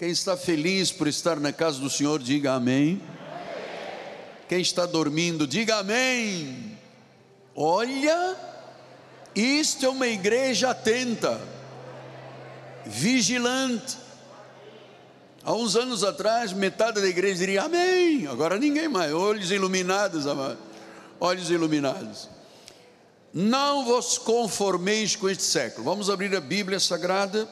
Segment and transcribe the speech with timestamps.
[0.00, 3.02] Quem está feliz por estar na casa do Senhor, diga amém.
[4.48, 6.78] Quem está dormindo, diga amém.
[7.54, 8.34] Olha,
[9.36, 11.38] isto é uma igreja atenta,
[12.86, 13.98] vigilante.
[15.44, 18.26] Há uns anos atrás, metade da igreja diria amém.
[18.26, 19.12] Agora ninguém mais.
[19.12, 20.24] Olhos iluminados.
[21.20, 22.26] Olhos iluminados.
[23.34, 25.84] Não vos conformeis com este século.
[25.84, 27.46] Vamos abrir a Bíblia Sagrada.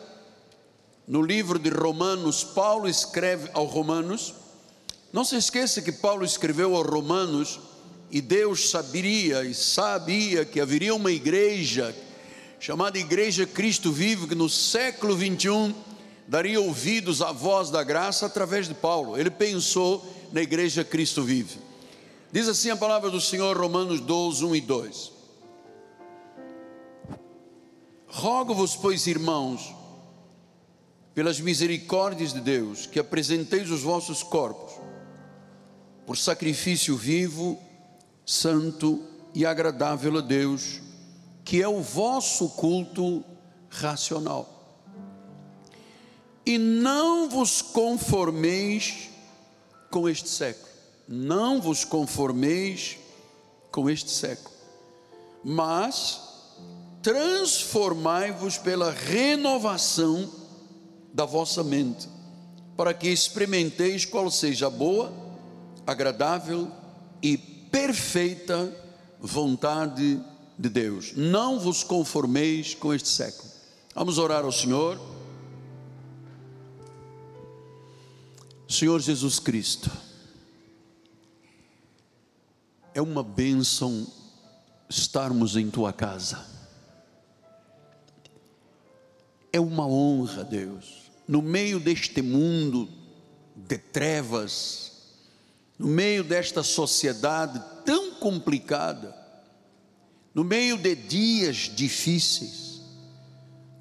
[1.09, 4.35] No livro de Romanos, Paulo escreve aos Romanos.
[5.11, 7.59] Não se esqueça que Paulo escreveu aos Romanos
[8.11, 11.97] e Deus saberia e sabia que haveria uma igreja
[12.61, 15.73] chamada Igreja Cristo Vivo que no século 21
[16.27, 19.17] daria ouvidos à voz da graça através de Paulo.
[19.17, 21.59] Ele pensou na Igreja Cristo Vive.
[22.31, 25.13] Diz assim a palavra do Senhor, Romanos 12, 1 e 2.
[28.09, 29.78] Rogo-vos, pois, irmãos,
[31.19, 34.75] pelas misericórdias de Deus, que apresenteis os vossos corpos
[36.07, 37.59] por sacrifício vivo,
[38.25, 39.03] santo
[39.35, 40.81] e agradável a Deus,
[41.45, 43.25] que é o vosso culto
[43.69, 44.79] racional.
[46.47, 49.11] E não vos conformeis
[49.91, 50.73] com este século,
[51.09, 52.97] não vos conformeis
[53.73, 54.55] com este século,
[55.43, 56.21] mas
[57.03, 60.38] transformai-vos pela renovação
[61.19, 62.09] da vossa mente,
[62.77, 65.13] para que experimenteis qual seja a boa,
[65.85, 66.71] agradável
[67.21, 68.73] e perfeita
[69.19, 70.21] vontade
[70.57, 71.15] de Deus.
[71.17, 73.51] Não vos conformeis com este século.
[73.97, 74.97] Vamos orar ao Senhor.
[78.69, 79.91] Senhor Jesus Cristo,
[82.95, 84.07] é uma bênção
[84.89, 86.59] estarmos em tua casa
[89.53, 90.98] é uma honra, Deus,
[91.29, 92.89] no meio deste mundo
[93.55, 94.93] de trevas,
[95.79, 99.15] no meio desta sociedade tão complicada,
[100.35, 102.81] no meio de dias difíceis,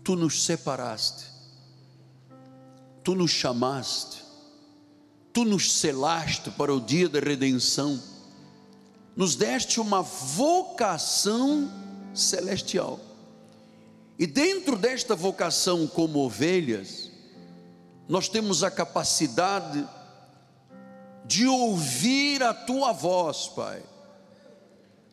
[0.04, 1.26] tu nos separaste,
[3.02, 4.24] tu nos chamaste,
[5.32, 8.02] tu nos selaste para o dia da redenção,
[9.16, 11.72] nos deste uma vocação
[12.14, 13.00] celestial.
[14.20, 17.07] E dentro desta vocação como ovelhas,
[18.08, 19.88] nós temos a capacidade
[21.26, 23.84] de ouvir a tua voz, Pai.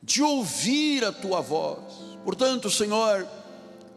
[0.03, 1.83] De ouvir a tua voz.
[2.25, 3.27] Portanto, Senhor,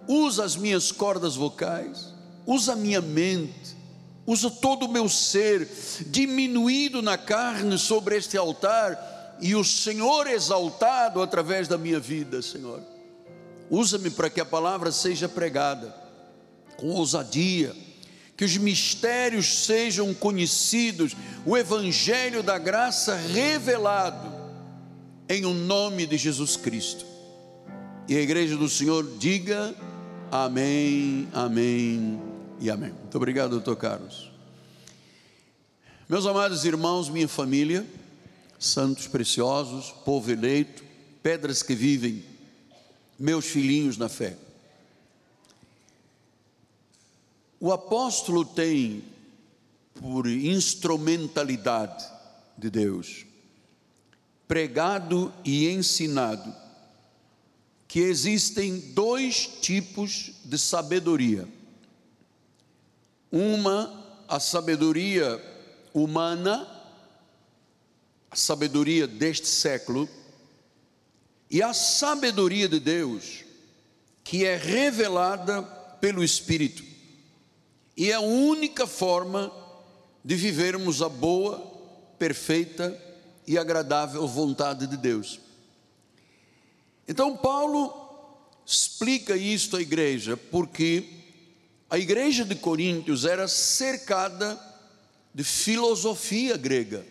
[0.08, 2.14] usa as minhas cordas vocais,
[2.46, 3.78] usa a minha mente,
[4.26, 5.70] usa todo o meu ser,
[6.08, 12.82] diminuído na carne sobre este altar, e o Senhor exaltado através da minha vida, Senhor.
[13.70, 15.94] Usa-me para que a palavra seja pregada
[16.78, 17.76] com ousadia,
[18.38, 24.32] que os mistérios sejam conhecidos, o evangelho da graça revelado
[25.28, 27.04] em o um nome de Jesus Cristo.
[28.08, 29.76] E a igreja do Senhor diga
[30.32, 32.22] amém, amém
[32.62, 32.92] e amém.
[32.92, 34.32] Muito obrigado, doutor Carlos.
[36.08, 37.86] Meus amados irmãos, minha família,
[38.60, 40.84] santos preciosos, povo eleito,
[41.24, 42.24] pedras que vivem
[43.20, 44.38] meus filhinhos na fé.
[47.60, 49.04] O apóstolo tem,
[49.96, 52.06] por instrumentalidade
[52.58, 53.26] de Deus,
[54.48, 56.54] pregado e ensinado
[57.88, 61.48] que existem dois tipos de sabedoria.
[63.32, 65.42] Uma, a sabedoria
[65.94, 66.68] humana,
[68.30, 70.08] a sabedoria deste século,
[71.50, 73.46] e a sabedoria de Deus,
[74.24, 75.64] que é revelada
[76.02, 76.84] pelo Espírito,
[77.98, 79.52] e é a única forma
[80.24, 81.60] de vivermos a boa,
[82.20, 82.96] perfeita
[83.48, 85.40] e agradável vontade de Deus.
[87.08, 87.92] Então, Paulo
[88.64, 91.10] explica isto à igreja, porque
[91.90, 94.60] a igreja de Coríntios era cercada
[95.34, 97.06] de filosofia grega,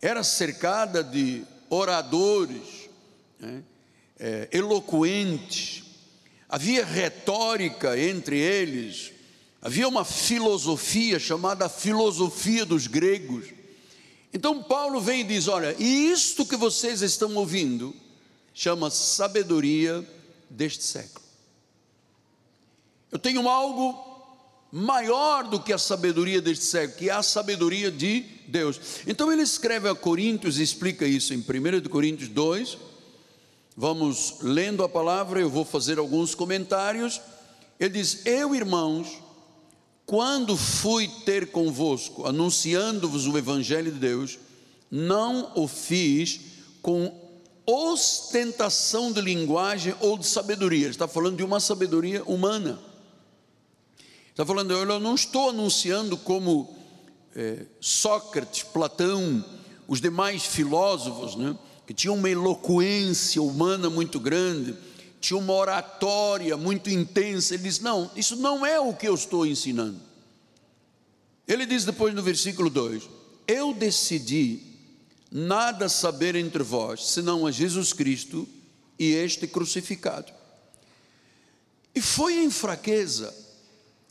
[0.00, 2.88] era cercada de oradores,
[3.40, 3.64] né,
[4.18, 5.82] é, eloquentes,
[6.48, 9.14] havia retórica entre eles,
[9.64, 13.46] havia uma filosofia chamada filosofia dos gregos.
[14.30, 17.96] Então Paulo vem e diz: Olha, isto que vocês estão ouvindo
[18.52, 20.06] chama sabedoria
[20.50, 21.24] deste século.
[23.10, 24.12] Eu tenho algo
[24.70, 28.78] maior do que a sabedoria deste século, que é a sabedoria de Deus.
[29.06, 32.76] Então ele escreve a Coríntios e explica isso em 1 Coríntios 2.
[33.76, 37.20] Vamos lendo a palavra, eu vou fazer alguns comentários.
[37.80, 39.23] Ele diz: Eu, irmãos,
[40.06, 44.38] quando fui ter convosco, anunciando-vos o Evangelho de Deus,
[44.90, 46.40] não o fiz
[46.82, 47.12] com
[47.66, 50.84] ostentação de linguagem ou de sabedoria.
[50.84, 52.78] Ele está falando de uma sabedoria humana.
[54.30, 56.76] Está falando, eu não estou anunciando como
[57.34, 59.44] é, Sócrates, Platão,
[59.88, 61.56] os demais filósofos, né,
[61.86, 64.74] que tinham uma eloquência humana muito grande,
[65.24, 67.54] tinha uma oratória muito intensa.
[67.54, 69.98] Ele diz: Não, isso não é o que eu estou ensinando.
[71.48, 73.08] Ele diz depois no versículo 2:
[73.48, 74.60] Eu decidi
[75.32, 78.46] nada saber entre vós, senão a Jesus Cristo
[78.98, 80.30] e este crucificado.
[81.94, 83.34] E foi em fraqueza.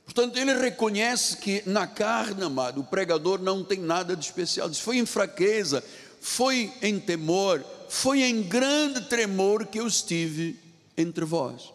[0.04, 4.68] Portanto, ele reconhece que na carne, amado, o pregador não tem nada de especial.
[4.68, 5.84] Diz, foi em fraqueza,
[6.20, 10.63] foi em temor, foi em grande tremor que eu estive
[10.98, 11.72] entre vós.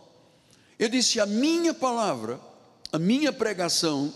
[0.79, 2.41] Eu disse: a minha palavra,
[2.93, 4.13] a minha pregação,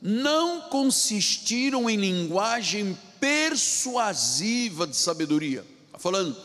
[0.00, 5.64] não consistiram em linguagem persuasiva de sabedoria.
[5.86, 6.36] Está falando,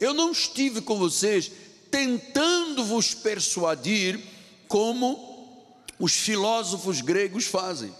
[0.00, 1.52] eu não estive com vocês
[1.90, 4.18] tentando vos persuadir
[4.66, 5.32] como
[5.98, 7.94] os filósofos gregos fazem.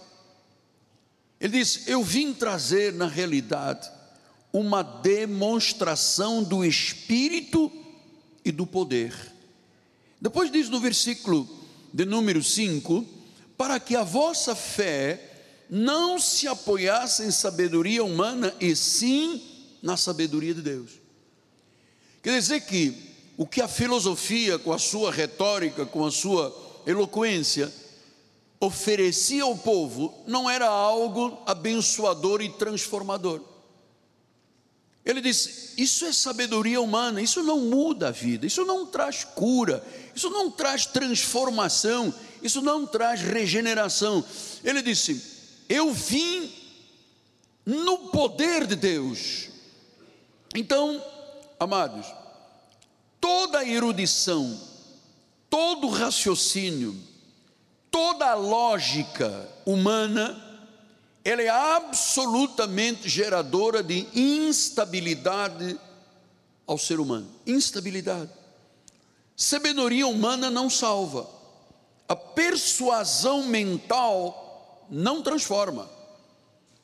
[1.39, 3.89] Ele diz: Eu vim trazer na realidade
[4.51, 7.71] uma demonstração do Espírito
[8.43, 9.32] e do poder.
[10.23, 11.45] Depois diz no versículo
[11.93, 13.05] de número 5:
[13.57, 15.19] Para que a vossa fé
[15.69, 19.41] não se apoiasse em sabedoria humana, e sim
[19.81, 20.91] na sabedoria de Deus.
[22.21, 22.95] Quer dizer que
[23.35, 26.55] o que a filosofia, com a sua retórica, com a sua
[26.87, 27.69] eloquência,
[28.61, 33.41] oferecia ao povo, não era algo abençoador e transformador.
[35.05, 39.83] Ele disse: Isso é sabedoria humana, isso não muda a vida, isso não traz cura,
[40.15, 44.23] isso não traz transformação, isso não traz regeneração.
[44.63, 45.33] Ele disse:
[45.67, 46.51] eu vim
[47.65, 49.49] no poder de Deus.
[50.55, 51.03] Então,
[51.59, 52.05] amados,
[53.19, 54.59] toda a erudição,
[55.49, 56.95] todo o raciocínio,
[57.89, 60.52] toda a lógica humana,
[61.23, 65.79] ela é absolutamente geradora de instabilidade
[66.67, 67.27] ao ser humano.
[67.47, 68.29] Instabilidade.
[69.35, 71.29] Sabedoria humana não salva.
[72.07, 75.89] A persuasão mental não transforma.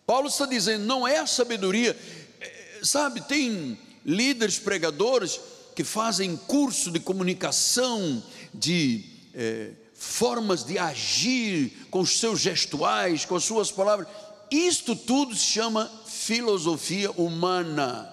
[0.06, 1.96] Paulo está dizendo, não é a sabedoria,
[2.42, 5.40] é, sabe, tem líderes pregadores
[5.76, 9.06] que fazem curso de comunicação, de
[9.36, 14.08] é, formas de agir com os seus gestuais, com as suas palavras.
[14.52, 18.12] Isto tudo se chama filosofia humana,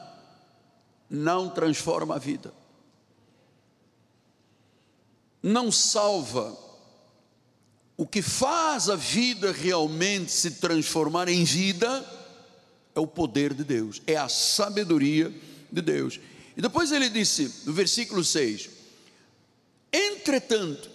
[1.09, 2.53] não transforma a vida,
[5.43, 6.67] não salva
[7.97, 12.05] o que faz a vida realmente se transformar em vida
[12.95, 15.33] é o poder de Deus, é a sabedoria
[15.73, 16.21] de Deus.
[16.57, 18.69] E depois ele disse, no versículo 6:
[19.93, 20.91] Entretanto,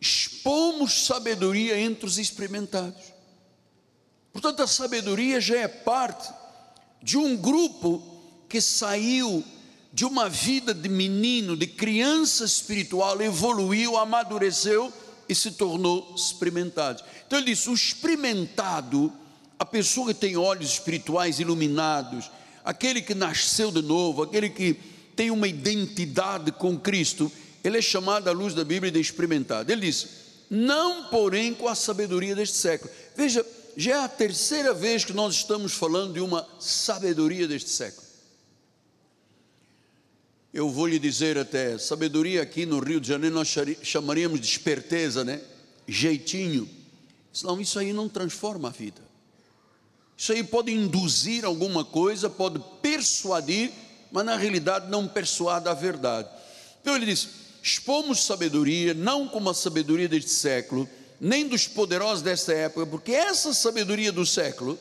[0.00, 3.15] expomos sabedoria entre os experimentados.
[4.36, 6.30] Portanto, a sabedoria já é parte
[7.02, 8.02] de um grupo
[8.50, 9.42] que saiu
[9.94, 14.92] de uma vida de menino, de criança espiritual, evoluiu, amadureceu
[15.26, 17.02] e se tornou experimentado.
[17.26, 19.10] Então ele disse: o experimentado,
[19.58, 22.30] a pessoa que tem olhos espirituais iluminados,
[22.62, 24.74] aquele que nasceu de novo, aquele que
[25.16, 27.32] tem uma identidade com Cristo,
[27.64, 29.72] ele é chamado à luz da Bíblia de experimentado.
[29.72, 30.08] Ele disse:
[30.50, 32.92] não, porém, com a sabedoria deste século.
[33.16, 33.42] Veja,
[33.76, 38.06] já é a terceira vez que nós estamos falando de uma sabedoria deste século
[40.56, 45.22] eu vou lhe dizer até, sabedoria aqui no Rio de Janeiro nós chamaríamos de esperteza,
[45.22, 45.42] né?
[45.86, 46.66] Jeitinho.
[47.42, 49.02] Não, isso aí não transforma a vida.
[50.16, 53.70] Isso aí pode induzir alguma coisa, pode persuadir,
[54.10, 56.30] mas na realidade não persuade a verdade.
[56.80, 57.28] Então ele diz:
[57.62, 60.88] expomos sabedoria, não como a sabedoria deste século,
[61.20, 64.78] nem dos poderosos desta época, porque essa sabedoria do século,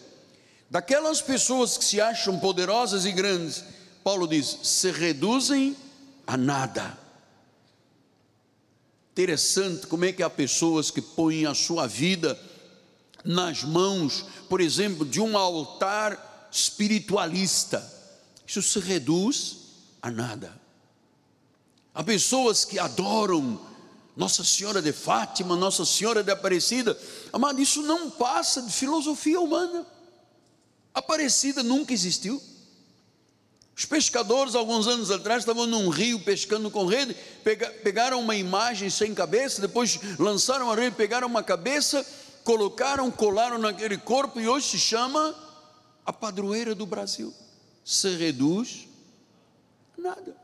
[0.69, 3.63] daquelas pessoas que se acham poderosas e grandes,
[4.03, 5.75] Paulo diz: se reduzem
[6.27, 6.97] a nada.
[9.13, 12.37] Interessante como é que há pessoas que põem a sua vida
[13.23, 17.93] nas mãos, por exemplo, de um altar espiritualista.
[18.45, 19.57] Isso se reduz
[20.01, 20.53] a nada.
[21.93, 23.59] Há pessoas que adoram
[24.15, 26.97] Nossa Senhora de Fátima, Nossa Senhora de Aparecida.
[27.33, 29.85] Amado, isso não passa de filosofia humana.
[30.93, 32.41] Aparecida nunca existiu.
[33.77, 37.13] Os pescadores, alguns anos atrás, estavam num rio pescando com rede,
[37.83, 42.05] pegaram uma imagem sem cabeça, depois lançaram a rede, pegaram uma cabeça
[42.45, 45.35] colocaram, colaram naquele corpo e hoje se chama
[46.05, 47.33] a padroeira do Brasil.
[47.83, 48.87] Se reduz
[49.97, 50.37] nada.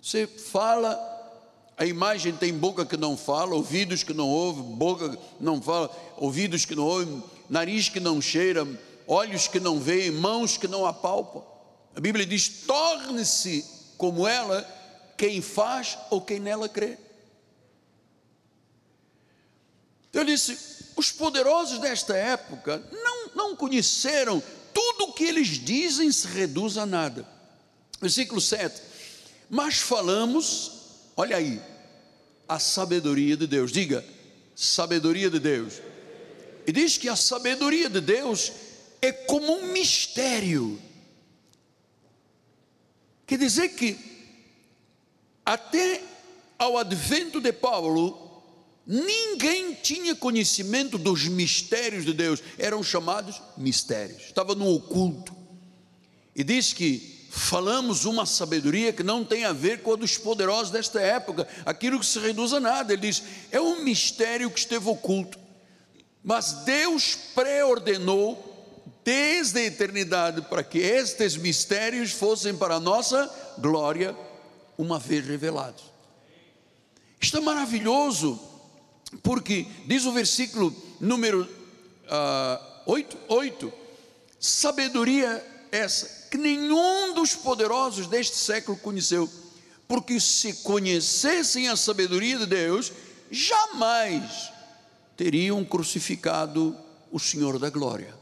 [0.00, 0.94] Você fala,
[1.76, 5.90] a imagem tem boca que não fala, ouvidos que não ouvem, boca que não fala,
[6.16, 8.66] ouvidos que não ouvem, nariz que não cheira,
[9.06, 11.42] olhos que não veem, mãos que não apalpam.
[11.96, 13.64] A Bíblia diz: torne-se
[13.98, 14.62] como ela
[15.16, 16.96] quem faz ou quem nela crê.
[20.12, 20.56] Eu disse:
[20.96, 24.40] os poderosos desta época não, não conheceram,
[24.72, 27.26] tudo o que eles dizem se reduz a nada.
[28.00, 28.80] Versículo 7:
[29.50, 30.83] Mas falamos,
[31.16, 31.60] olha aí,
[32.48, 34.04] a sabedoria de Deus, diga,
[34.54, 35.74] sabedoria de Deus.
[36.66, 38.52] E diz que a sabedoria de Deus
[39.00, 40.80] é como um mistério.
[43.26, 43.98] Quer dizer que,
[45.44, 46.02] até
[46.58, 48.24] ao advento de Paulo,
[48.86, 55.34] Ninguém tinha conhecimento dos mistérios de Deus, eram chamados mistérios, estava no oculto.
[56.36, 60.70] E diz que falamos uma sabedoria que não tem a ver com a dos poderosos
[60.70, 62.92] desta época, aquilo que se reduz a nada.
[62.92, 65.36] Ele diz: é um mistério que esteve oculto,
[66.22, 68.52] mas Deus preordenou
[69.04, 74.16] desde a eternidade para que estes mistérios fossem para a nossa glória,
[74.78, 75.92] uma vez revelados.
[77.20, 78.40] Isto é maravilhoso
[79.24, 83.72] porque diz o versículo número uh, 8, 8:
[84.38, 89.30] sabedoria essa que nenhum dos poderosos deste século conheceu,
[89.86, 92.90] porque se conhecessem a sabedoria de Deus,
[93.30, 94.50] jamais
[95.16, 96.76] teriam crucificado
[97.12, 98.12] o Senhor da glória.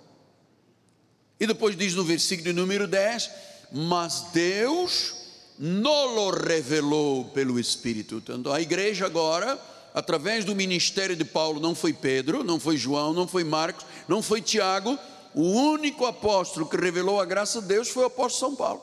[1.40, 3.30] E depois diz no versículo número 10:
[3.72, 5.14] Mas Deus
[5.58, 8.22] não revelou pelo Espírito.
[8.28, 9.58] Então a igreja agora
[9.94, 14.22] através do ministério de Paulo, não foi Pedro, não foi João, não foi Marcos, não
[14.22, 14.98] foi Tiago,
[15.34, 18.82] o único apóstolo que revelou a graça de Deus foi o apóstolo São Paulo.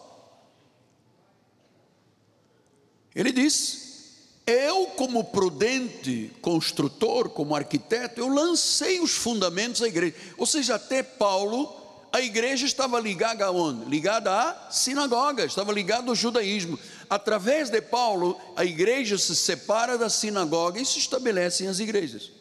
[3.16, 4.14] Ele disse:
[4.46, 10.16] Eu, como prudente construtor, como arquiteto, eu lancei os fundamentos da igreja.
[10.38, 11.76] Ou seja, até Paulo,
[12.12, 13.86] a igreja estava ligada a onde?
[13.86, 16.80] Ligada à sinagoga, estava ligada ao judaísmo
[17.10, 22.32] através de Paulo, a igreja se separa da sinagoga e se estabelecem as igrejas.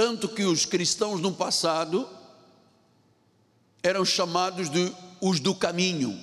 [0.00, 2.08] Tanto que os cristãos no passado
[3.82, 4.90] eram chamados de
[5.20, 6.18] os do caminho.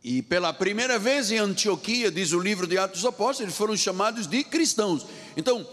[0.00, 3.76] E pela primeira vez em Antioquia, diz o livro de Atos dos Apóstolos, eles foram
[3.76, 5.04] chamados de cristãos.
[5.36, 5.68] Então,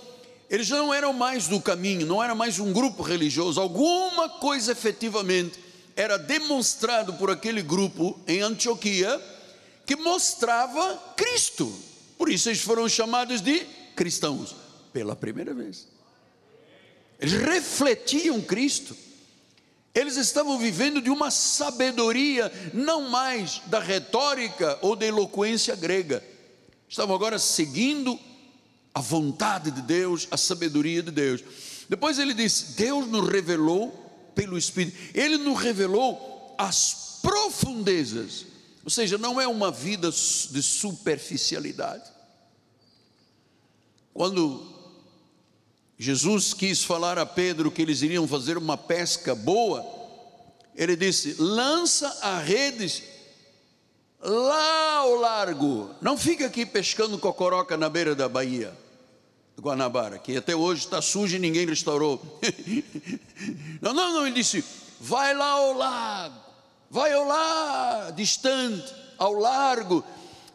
[0.49, 5.59] eles não eram mais do caminho, não era mais um grupo religioso, alguma coisa efetivamente
[5.95, 9.21] era demonstrado por aquele grupo em Antioquia
[9.85, 11.71] que mostrava Cristo.
[12.17, 13.59] Por isso eles foram chamados de
[13.95, 14.55] cristãos
[14.91, 15.92] pela primeira vez.
[17.23, 18.97] Eles refletiam Cristo.
[19.95, 26.21] Eles estavam vivendo de uma sabedoria, não mais da retórica ou da eloquência grega.
[26.89, 28.19] Estavam agora seguindo
[28.93, 31.41] a vontade de Deus, a sabedoria de Deus.
[31.87, 33.91] Depois ele disse: Deus nos revelou
[34.35, 34.97] pelo Espírito.
[35.13, 38.45] Ele nos revelou as profundezas,
[38.83, 42.11] ou seja, não é uma vida de superficialidade.
[44.13, 44.73] Quando
[45.97, 49.85] Jesus quis falar a Pedro que eles iriam fazer uma pesca boa,
[50.75, 53.03] ele disse: lança a redes
[54.19, 58.73] lá ao largo, não fica aqui pescando cocoroca na beira da baía.
[59.59, 62.19] Guanabara, que até hoje está sujo e ninguém restaurou.
[63.79, 64.63] não, não, não, ele disse:
[64.99, 66.35] vai lá ao lago,
[66.89, 70.03] vai ao lá, distante, ao largo,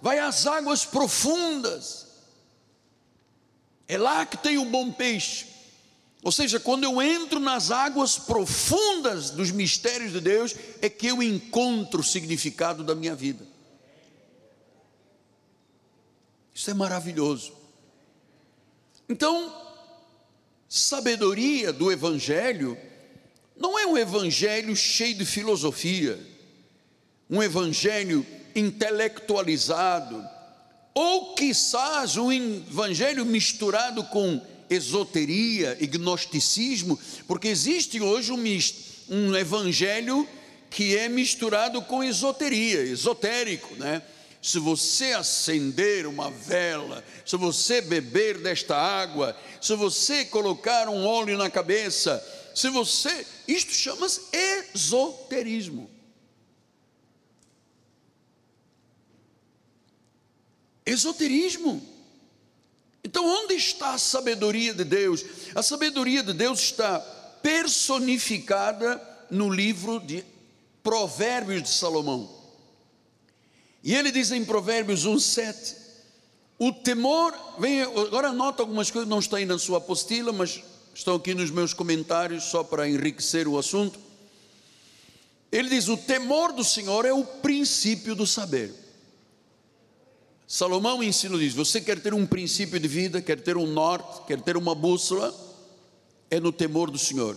[0.03, 2.08] vai às águas profundas.
[3.89, 5.47] É lá que tem o bom peixe.
[6.23, 11.23] Ou seja, quando eu entro nas águas profundas dos mistérios de Deus, é que eu
[11.23, 13.47] encontro o significado da minha vida.
[16.55, 17.53] Isso é maravilhoso.
[19.09, 19.55] Então,
[20.69, 22.77] sabedoria do Evangelho
[23.57, 26.19] não é um Evangelho cheio de filosofia,
[27.31, 30.29] um Evangelho intelectualizado,
[30.99, 38.43] ou quizás um Evangelho misturado com esoteria gnosticismo, porque existe hoje um,
[39.09, 40.29] um Evangelho
[40.69, 44.03] que é misturado com esoteria, esotérico, né?
[44.43, 51.39] se você acender uma vela, se você beber desta água, se você colocar um óleo
[51.39, 52.21] na cabeça,
[52.57, 53.25] se você.
[53.47, 54.21] Isto chama-se
[54.75, 55.89] esoterismo.
[60.89, 61.83] Esoterismo.
[63.05, 65.25] Então, onde está a sabedoria de Deus?
[65.55, 66.99] A sabedoria de Deus está
[67.43, 70.25] personificada no livro de
[70.83, 72.29] Provérbios de Salomão.
[73.85, 75.77] E ele diz em Provérbios 1:7,
[76.59, 80.61] o temor, vem, agora anota algumas coisas, não está aí na sua apostila, mas
[80.93, 83.99] estão aqui nos meus comentários só para enriquecer o assunto.
[85.53, 88.88] Ele diz: o temor do Senhor é o princípio do saber.
[90.49, 94.41] Salomão ensina diz: você quer ter um princípio de vida, quer ter um norte, quer
[94.41, 95.33] ter uma bússola,
[96.31, 97.37] é no temor do Senhor.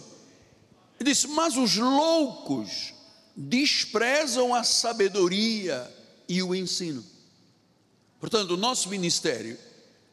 [0.97, 2.93] Ele disse: mas os loucos
[3.35, 5.93] desprezam a sabedoria
[6.27, 7.03] e o ensino.
[8.17, 9.57] Portanto, o nosso ministério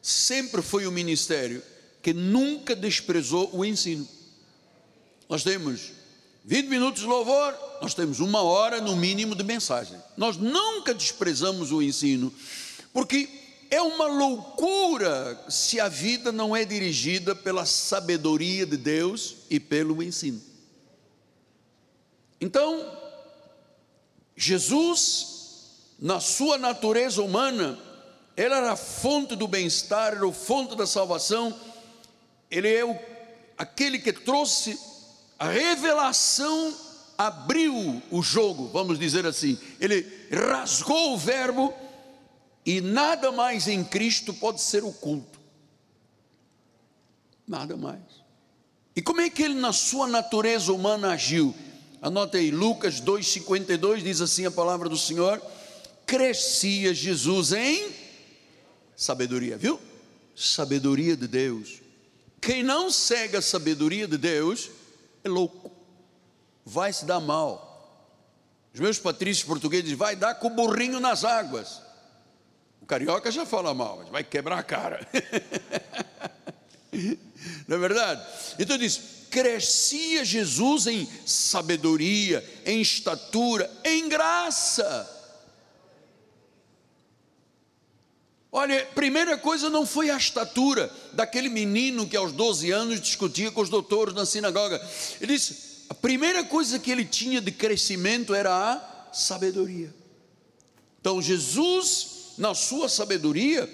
[0.01, 1.63] sempre foi um ministério
[2.01, 4.05] que nunca desprezou o ensino.
[5.29, 5.91] Nós temos
[6.43, 9.97] 20 minutos de louvor, nós temos uma hora no mínimo de mensagem.
[10.17, 12.33] Nós nunca desprezamos o ensino,
[12.93, 13.29] porque
[13.71, 20.01] é uma loucura se a vida não é dirigida pela sabedoria de Deus e pelo
[20.01, 20.41] ensino.
[22.41, 22.97] Então,
[24.35, 27.77] Jesus, na sua natureza humana,
[28.35, 31.53] ele era a fonte do bem-estar, era a fonte da salvação,
[32.49, 32.97] ele é o,
[33.57, 34.79] aquele que trouxe
[35.37, 36.73] a revelação,
[37.17, 41.73] abriu o jogo, vamos dizer assim, ele rasgou o verbo,
[42.69, 45.39] e nada mais em Cristo pode ser oculto,
[47.47, 47.99] nada mais.
[48.95, 51.55] E como é que ele, na sua natureza humana, agiu?
[51.99, 55.41] Anote aí, Lucas 2,52 diz assim a palavra do Senhor:
[56.05, 57.91] crescia Jesus em
[58.95, 59.79] sabedoria, viu?
[60.35, 61.81] Sabedoria de Deus.
[62.39, 64.69] Quem não segue a sabedoria de Deus
[65.23, 65.71] é louco,
[66.63, 67.65] vai se dar mal.
[68.71, 71.88] Os meus patrícios portugueses vai dar com o burrinho nas águas.
[72.89, 75.07] Carioca já fala mal, vai quebrar a cara.
[77.67, 78.25] não é verdade?
[78.57, 85.07] Então diz: crescia Jesus em sabedoria, em estatura, em graça.
[88.51, 93.61] Olha, primeira coisa não foi a estatura daquele menino que aos 12 anos discutia com
[93.61, 94.83] os doutores na sinagoga.
[95.21, 99.93] Ele disse: a primeira coisa que ele tinha de crescimento era a sabedoria.
[100.99, 103.69] Então, Jesus, na sua sabedoria,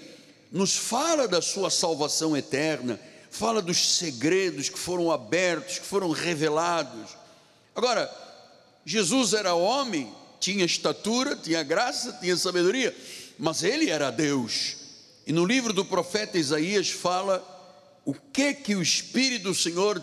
[0.50, 3.00] nos fala da sua salvação eterna,
[3.30, 7.16] fala dos segredos que foram abertos, que foram revelados.
[7.74, 8.10] Agora,
[8.84, 12.94] Jesus era homem, tinha estatura, tinha graça, tinha sabedoria,
[13.38, 14.76] mas ele era Deus.
[15.26, 17.44] E no livro do profeta Isaías fala
[18.04, 20.02] o que que o Espírito do Senhor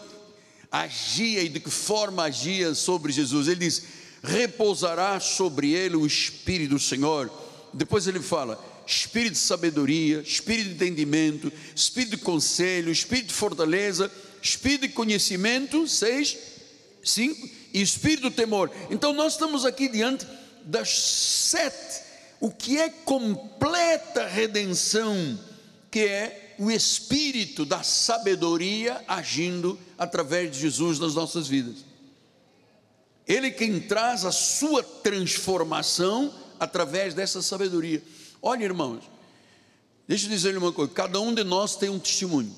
[0.72, 3.48] agia e de que forma agia sobre Jesus.
[3.48, 3.84] Ele diz:
[4.24, 7.43] repousará sobre ele o Espírito do Senhor.
[7.74, 14.12] Depois ele fala: espírito de sabedoria, espírito de entendimento, espírito de conselho, espírito de fortaleza,
[14.42, 16.38] espírito de conhecimento, seis,
[17.04, 18.70] cinco, e espírito de temor.
[18.90, 20.28] Então nós estamos aqui diante
[20.64, 22.04] das sete,
[22.40, 25.40] o que é completa redenção,
[25.90, 31.78] que é o espírito da sabedoria agindo através de Jesus nas nossas vidas.
[33.28, 36.34] Ele quem traz a sua transformação
[36.64, 38.02] através dessa sabedoria.
[38.42, 39.04] Olha, irmãos,
[40.08, 42.56] deixa eu dizer uma coisa: cada um de nós tem um testemunho.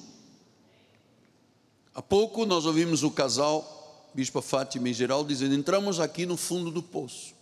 [1.94, 6.72] Há pouco nós ouvimos o casal, Bispa Fátima e Geraldo, dizendo: entramos aqui no fundo
[6.72, 7.34] do poço.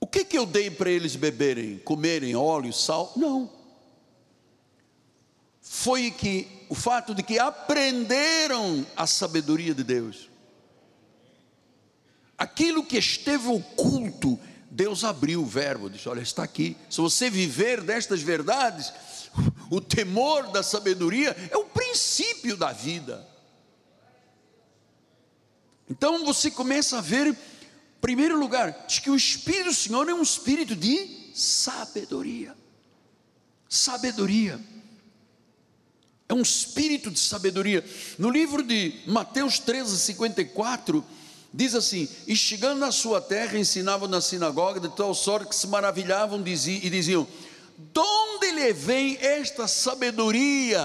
[0.00, 3.12] O que, que eu dei para eles beberem, comerem óleo, sal?
[3.16, 3.50] Não.
[5.60, 10.31] Foi que o fato de que aprenderam a sabedoria de Deus.
[12.42, 14.36] Aquilo que esteve oculto
[14.68, 16.76] Deus abriu o verbo, disse: Olha, está aqui.
[16.90, 18.92] Se você viver destas verdades,
[19.70, 23.24] o temor da sabedoria é o princípio da vida.
[25.88, 27.36] Então você começa a ver, em
[28.00, 32.56] primeiro lugar, diz que o Espírito do Senhor é um espírito de sabedoria.
[33.68, 34.58] Sabedoria.
[36.28, 37.84] É um espírito de sabedoria.
[38.18, 41.21] No livro de Mateus 13, 54
[41.52, 45.66] Diz assim: E chegando na sua terra, ensinavam na sinagoga, de tal sorte que se
[45.66, 47.28] maravilhavam e diziam:
[47.76, 50.82] De onde lhe vem esta sabedoria?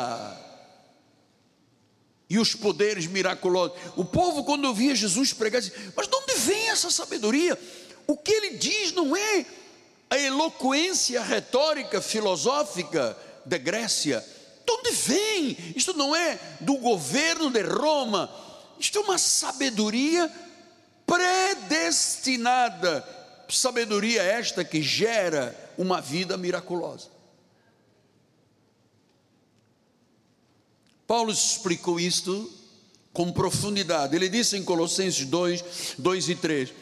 [2.29, 3.77] E os poderes miraculosos.
[3.95, 7.57] O povo, quando ouvia Jesus pregar, dizia: Mas de onde vem essa sabedoria?
[8.05, 9.45] O que ele diz não é
[10.09, 14.19] a eloquência retórica, filosófica da Grécia.
[14.65, 15.57] De onde vem?
[15.77, 18.29] Isto não é do governo de Roma.
[18.77, 20.29] Isto é uma sabedoria
[21.07, 23.03] predestinada.
[23.49, 27.07] Sabedoria esta que gera uma vida miraculosa.
[31.07, 32.51] Paulo explicou isto
[33.13, 34.13] com profundidade.
[34.13, 36.73] Ele disse em Colossenses 2, 2 e 3: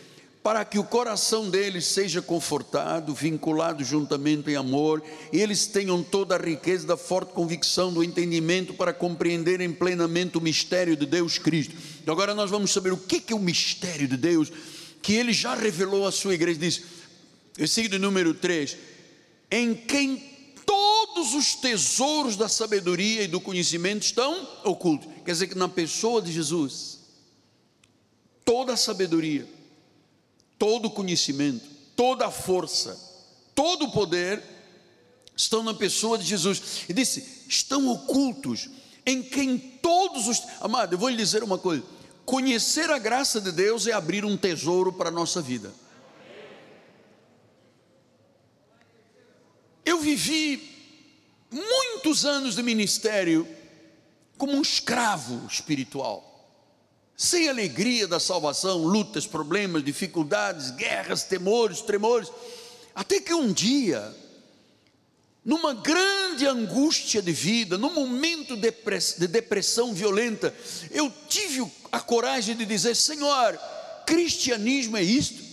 [0.42, 6.36] Para que o coração deles seja confortado, vinculado juntamente em amor, e eles tenham toda
[6.36, 11.76] a riqueza da forte convicção do entendimento para compreenderem plenamente o mistério de Deus Cristo.
[12.12, 14.52] Agora nós vamos saber o que é o mistério de Deus
[15.06, 16.60] que ele já revelou à sua igreja.
[16.60, 16.82] Diz,
[17.56, 18.76] versículo número 3:
[19.52, 20.18] Em quem
[20.66, 25.08] todos os tesouros da sabedoria e do conhecimento estão ocultos.
[25.24, 27.00] Quer dizer que na pessoa de Jesus,
[28.44, 29.48] toda a sabedoria,
[30.58, 31.64] todo o conhecimento,
[31.96, 33.00] toda a força,
[33.54, 34.42] todo o poder
[35.38, 36.86] estão na pessoa de Jesus.
[36.90, 38.70] E disse: estão ocultos
[39.06, 40.42] em quem todos os.
[40.60, 41.84] Amado, eu vou lhe dizer uma coisa:
[42.26, 45.72] conhecer a graça de Deus é abrir um tesouro para a nossa vida.
[49.86, 50.76] Eu vivi
[51.52, 53.48] muitos anos de ministério
[54.38, 56.50] como um escravo espiritual,
[57.16, 62.30] sem alegria da salvação, lutas, problemas, dificuldades, guerras, temores, tremores,
[62.94, 64.14] até que um dia,
[65.46, 70.54] numa grande angústia de vida, num momento de depressão violenta,
[70.90, 73.56] eu tive a coragem de dizer: Senhor,
[74.08, 75.45] cristianismo é isto?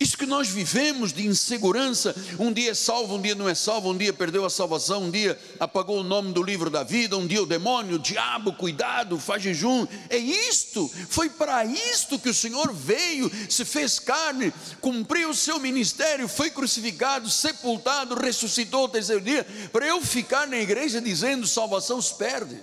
[0.00, 3.90] Isso que nós vivemos de insegurança, um dia é salvo, um dia não é salvo,
[3.90, 7.26] um dia perdeu a salvação, um dia apagou o nome do livro da vida, um
[7.26, 9.86] dia o demônio, o diabo, cuidado, faz jejum.
[10.08, 15.60] É isto, foi para isto que o Senhor veio, se fez carne, cumpriu o seu
[15.60, 22.00] ministério, foi crucificado, sepultado, ressuscitou o terceiro dia, para eu ficar na igreja dizendo salvação
[22.00, 22.58] se perde.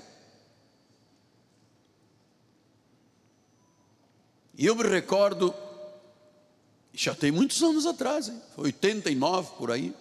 [4.57, 5.53] E eu me recordo
[7.03, 8.41] já tem muitos anos atrás, hein?
[8.55, 9.93] foi 89 por aí.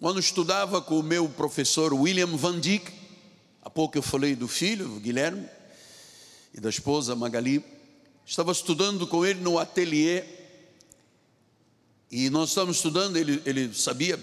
[0.00, 2.90] Quando estudava com o meu professor William Van Dyck,
[3.60, 5.46] há pouco eu falei do filho, Guilherme,
[6.54, 7.62] e da esposa Magali,
[8.24, 10.24] estava estudando com ele no ateliê,
[12.10, 14.18] e nós estávamos estudando, ele, ele sabia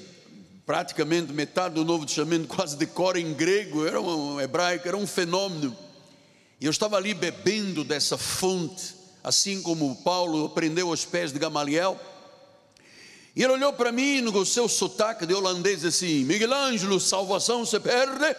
[0.66, 5.06] praticamente metade do Novo Testamento, quase de cor em grego, era um hebraico, era um
[5.06, 5.78] fenômeno.
[6.60, 12.00] E eu estava ali bebendo dessa fonte, assim como Paulo aprendeu aos pés de Gamaliel.
[13.36, 17.80] E ele olhou para mim no seu sotaque de holandês assim: Miguel Ângelo, salvação se
[17.80, 18.36] perde?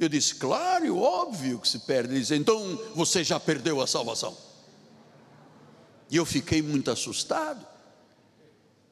[0.00, 2.14] Eu disse: Claro, óbvio que se perde.
[2.14, 4.36] Ele disse: Então você já perdeu a salvação.
[6.10, 7.66] E eu fiquei muito assustado.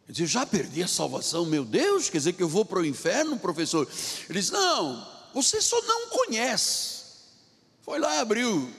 [0.06, 2.86] Eu disse: Já perdi a salvação, meu Deus, quer dizer que eu vou para o
[2.86, 3.88] inferno, professor?
[4.28, 7.00] Ele disse: Não, você só não conhece.
[7.82, 8.70] Foi lá, abriu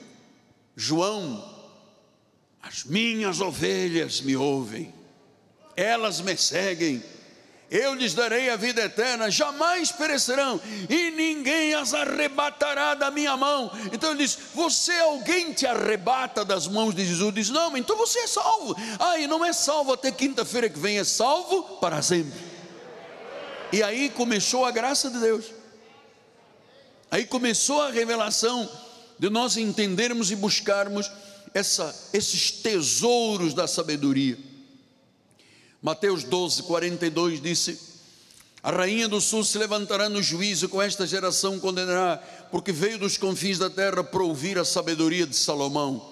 [0.76, 1.51] João
[2.62, 4.94] as minhas ovelhas me ouvem,
[5.76, 7.02] elas me seguem,
[7.72, 13.72] eu lhes darei a vida eterna, jamais perecerão, e ninguém as arrebatará da minha mão.
[13.90, 17.34] Então ele diz: Você, alguém te arrebata das mãos de Jesus?
[17.34, 18.76] Diz: Não, então você é salvo.
[18.98, 22.38] Ah, e não é salvo até quinta-feira que vem, é salvo para sempre.
[23.72, 25.46] E aí começou a graça de Deus,
[27.10, 28.68] aí começou a revelação
[29.18, 31.10] de nós entendermos e buscarmos
[31.54, 34.38] essa, esses tesouros da sabedoria.
[35.80, 37.78] Mateus 12, 42 disse:
[38.62, 42.16] A rainha do sul se levantará no juízo com esta geração condenará,
[42.50, 46.10] porque veio dos confins da terra para ouvir a sabedoria de Salomão.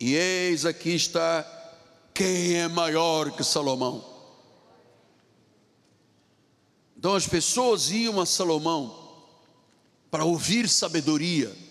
[0.00, 1.46] E eis aqui está
[2.14, 4.10] quem é maior que Salomão.
[6.96, 8.98] Então as pessoas iam a Salomão
[10.10, 11.61] para ouvir sabedoria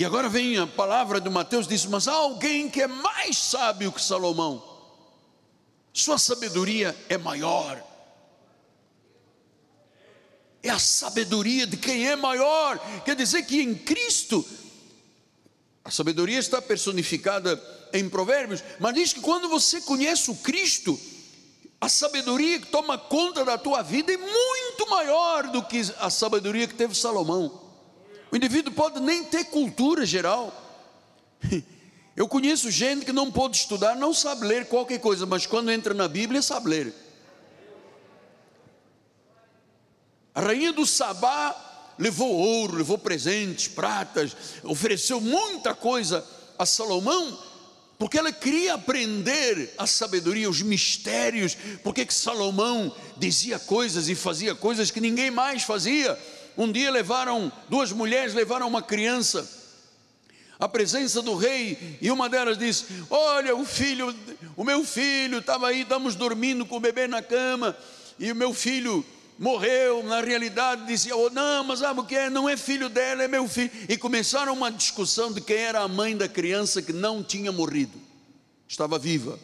[0.00, 3.92] E agora vem a palavra de Mateus diz: "Mas há alguém que é mais sábio
[3.92, 4.64] que Salomão.
[5.92, 7.84] Sua sabedoria é maior.
[10.62, 12.78] É a sabedoria de quem é maior.
[13.04, 14.42] Quer dizer que em Cristo
[15.84, 20.98] a sabedoria está personificada em Provérbios, mas diz que quando você conhece o Cristo,
[21.78, 26.66] a sabedoria que toma conta da tua vida é muito maior do que a sabedoria
[26.66, 27.59] que teve Salomão.
[28.30, 30.54] O indivíduo pode nem ter cultura geral.
[32.16, 35.94] Eu conheço gente que não pode estudar, não sabe ler qualquer coisa, mas quando entra
[35.94, 36.94] na Bíblia sabe ler.
[40.34, 46.24] A rainha do Sabá levou ouro, levou presentes, pratas, ofereceu muita coisa
[46.58, 47.38] a Salomão,
[47.98, 54.54] porque ela queria aprender a sabedoria, os mistérios, porque que Salomão dizia coisas e fazia
[54.54, 56.18] coisas que ninguém mais fazia.
[56.56, 59.58] Um dia levaram, duas mulheres levaram uma criança
[60.60, 64.14] a presença do rei, e uma delas disse: Olha, o filho,
[64.54, 67.74] o meu filho estava aí, estamos dormindo com o bebê na cama,
[68.18, 69.02] e o meu filho
[69.38, 72.28] morreu, na realidade dizia, oh, não, mas sabe o que é?
[72.28, 73.70] Não é filho dela, é meu filho.
[73.88, 77.98] E começaram uma discussão de quem era a mãe da criança que não tinha morrido,
[78.68, 79.38] estava viva.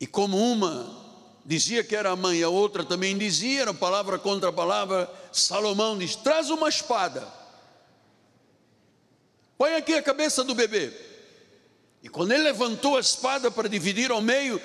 [0.00, 0.97] E como uma
[1.48, 6.14] dizia que era a mãe, a outra também dizia, era palavra contra palavra, Salomão diz:
[6.14, 7.26] traz uma espada,
[9.56, 10.92] põe aqui a cabeça do bebê.
[12.02, 14.60] E quando ele levantou a espada para dividir ao meio,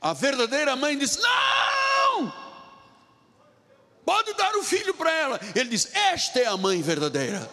[0.00, 2.32] a verdadeira mãe disse: Não!
[4.04, 5.40] Pode dar o filho para ela.
[5.56, 7.50] Ele diz: Esta é a mãe verdadeira.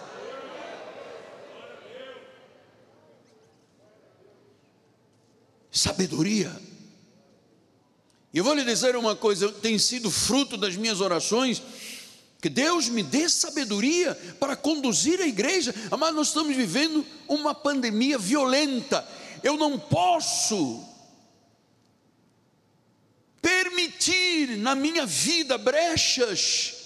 [5.72, 6.73] Sabedoria.
[8.34, 11.62] E eu vou lhe dizer uma coisa: tem sido fruto das minhas orações.
[12.42, 15.74] Que Deus me dê sabedoria para conduzir a igreja.
[15.98, 19.08] Mas nós estamos vivendo uma pandemia violenta.
[19.42, 20.84] Eu não posso
[23.42, 26.83] permitir na minha vida brechas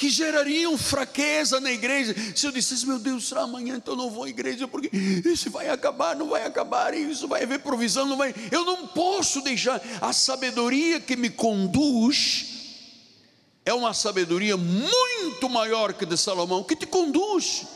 [0.00, 2.16] que gerariam fraqueza na igreja.
[2.34, 4.88] Se eu dissesse, meu Deus, será amanhã, então não vou à igreja, porque
[5.26, 8.34] isso vai acabar, não vai acabar, isso vai haver provisão, não vai.
[8.50, 12.46] Eu não posso deixar a sabedoria que me conduz.
[13.62, 17.66] É uma sabedoria muito maior que de Salomão, que te conduz.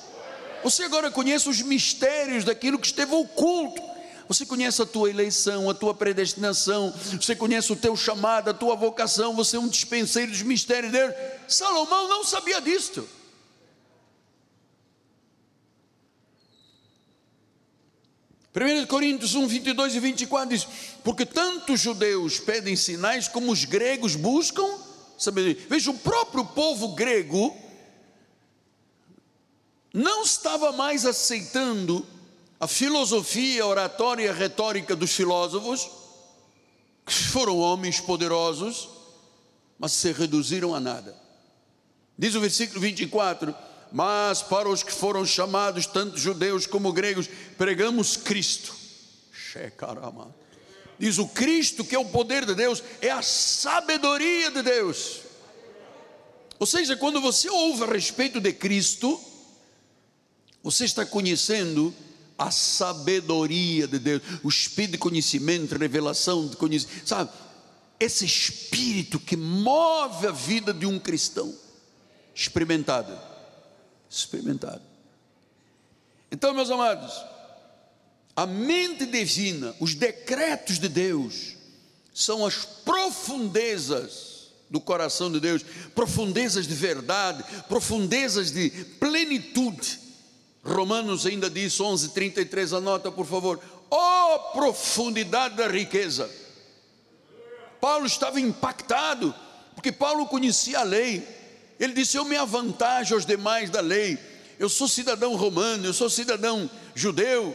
[0.62, 3.82] Você agora conhece os mistérios daquilo que esteve oculto
[4.28, 8.74] você conhece a tua eleição, a tua predestinação, você conhece o teu chamado, a tua
[8.74, 11.14] vocação, você é um dispenseiro dos mistérios de Deus.
[11.48, 13.08] Salomão não sabia disto.
[18.52, 20.66] Primeiro Coríntios 1, 22 e 24 diz:
[21.02, 24.64] Porque tanto os judeus pedem sinais, como os gregos buscam
[25.18, 25.66] sabedoria.
[25.68, 27.56] Veja, o próprio povo grego
[29.92, 32.06] não estava mais aceitando
[32.64, 35.86] a filosofia oratória e retórica dos filósofos,
[37.04, 38.88] que foram homens poderosos,
[39.78, 41.14] mas se reduziram a nada.
[42.16, 43.54] Diz o versículo 24:
[43.92, 48.74] Mas para os que foram chamados, tanto judeus como gregos, pregamos Cristo.
[50.98, 55.20] Diz o Cristo, que é o poder de Deus, é a sabedoria de Deus.
[56.58, 59.20] Ou seja, quando você ouve a respeito de Cristo,
[60.62, 61.94] você está conhecendo
[62.38, 67.30] a sabedoria de Deus, o espírito de conhecimento, revelação de conhecimento, sabe?
[67.98, 71.54] Esse espírito que move a vida de um cristão,
[72.34, 73.16] experimentado,
[74.10, 74.82] experimentado.
[76.30, 77.14] Então, meus amados,
[78.34, 81.54] a mente divina, os decretos de Deus,
[82.12, 90.03] são as profundezas do coração de Deus, profundezas de verdade, profundezas de plenitude
[90.64, 93.60] Romanos ainda diz 11:33, anota por favor.
[93.90, 96.30] Oh, profundidade da riqueza.
[97.80, 99.34] Paulo estava impactado,
[99.74, 101.26] porque Paulo conhecia a lei.
[101.78, 104.18] Ele disse: Eu me avantajo aos demais da lei.
[104.58, 107.54] Eu sou cidadão romano, eu sou cidadão judeu,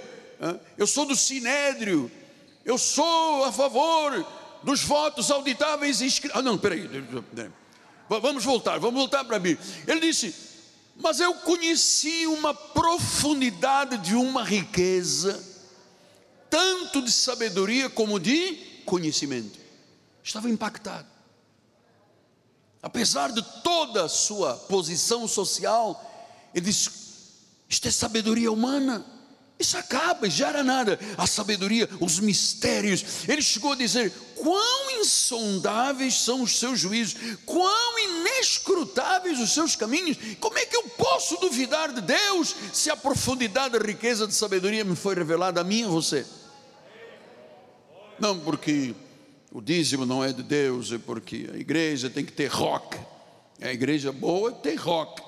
[0.78, 2.12] eu sou do sinédrio,
[2.64, 4.26] eu sou a favor
[4.62, 6.88] dos votos auditáveis e Ah, não, peraí.
[8.08, 9.58] Vamos voltar, vamos voltar para mim.
[9.88, 10.49] Ele disse:
[11.02, 15.42] mas eu conheci uma profundidade de uma riqueza,
[16.50, 19.58] tanto de sabedoria como de conhecimento.
[20.22, 21.08] Estava impactado.
[22.82, 26.90] Apesar de toda a sua posição social, ele disse:
[27.68, 29.06] Isto é sabedoria humana.
[29.60, 30.98] Isso acaba e gera nada.
[31.18, 33.28] A sabedoria, os mistérios.
[33.28, 40.18] Ele chegou a dizer: quão insondáveis são os seus juízos, quão inescrutáveis os seus caminhos.
[40.40, 44.86] Como é que eu posso duvidar de Deus se a profundidade da riqueza de sabedoria
[44.86, 46.26] me foi revelada a mim e a você?
[48.18, 48.96] Não porque
[49.52, 52.98] o dízimo não é de Deus, é porque a igreja tem que ter rock.
[53.62, 55.22] A igreja boa tem rock.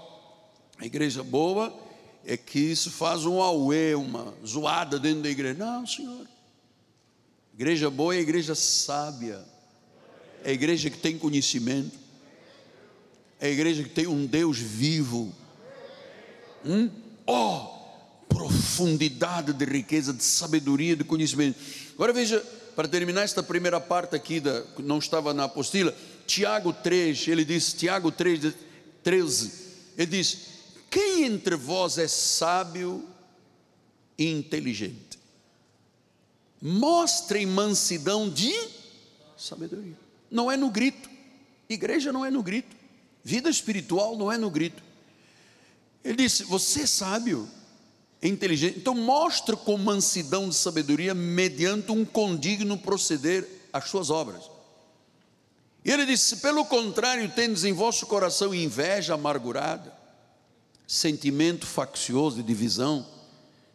[0.78, 1.91] A igreja boa
[2.26, 5.58] é que isso faz um auê, uma zoada dentro da igreja.
[5.58, 6.28] Não, senhor.
[7.54, 9.44] Igreja boa é a igreja sábia,
[10.44, 11.98] é a igreja que tem conhecimento,
[13.40, 15.34] é a igreja que tem um Deus vivo.
[16.66, 16.90] Hum?
[17.28, 17.82] Oh,
[18.30, 21.60] profundidade de riqueza, de sabedoria, de conhecimento.
[21.94, 22.40] Agora veja,
[22.76, 25.94] para terminar esta primeira parte aqui, da, não estava na apostila,
[26.26, 28.54] Tiago 3, ele diz, Tiago 3,
[29.04, 29.52] 13,
[29.98, 30.38] ele diz:
[30.92, 33.08] quem entre vós é sábio
[34.18, 35.18] e inteligente?
[36.62, 38.54] Mostrem mansidão de
[39.38, 39.98] sabedoria.
[40.30, 41.10] Não é no grito.
[41.70, 42.76] Igreja não é no grito.
[43.24, 44.84] Vida espiritual não é no grito.
[46.04, 47.48] Ele disse: Você é sábio,
[48.22, 48.78] é inteligente.
[48.78, 54.44] Então mostre com mansidão de sabedoria, mediante um condigno proceder as suas obras.
[55.86, 60.01] E ele disse: Pelo contrário, tendes em vosso coração inveja amargurada,
[60.92, 63.08] sentimento faccioso de divisão,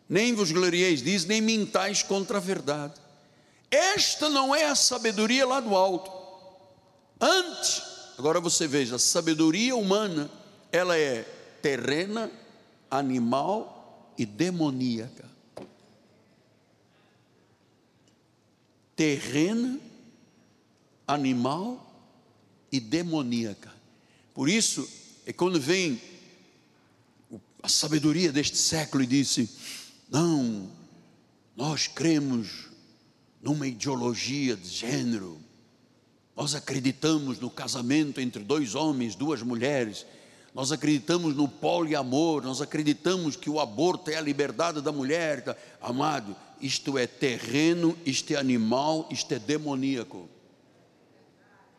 [0.07, 2.93] nem vos glorieis diz, nem mintais contra a verdade.
[3.71, 6.13] Esta não é a sabedoria lá do alto.
[7.19, 7.83] Antes,
[8.19, 10.31] agora você veja, a sabedoria humana,
[10.71, 11.23] ela é
[11.63, 12.31] terrena,
[12.91, 15.25] animal e demoníaca.
[18.95, 19.81] Terrena,
[21.09, 21.83] animal
[22.71, 23.73] e demoníaca.
[24.35, 24.87] Por isso,
[25.25, 25.99] é quando vem
[27.67, 29.51] a sabedoria deste século e disse:
[30.09, 30.71] não,
[31.57, 32.69] nós cremos
[33.43, 35.37] numa ideologia de gênero,
[36.37, 40.07] nós acreditamos no casamento entre dois homens, duas mulheres,
[40.55, 45.59] nós acreditamos no poliamor, nós acreditamos que o aborto é a liberdade da mulher.
[45.81, 50.29] Amado, isto é terreno, isto é animal, isto é demoníaco.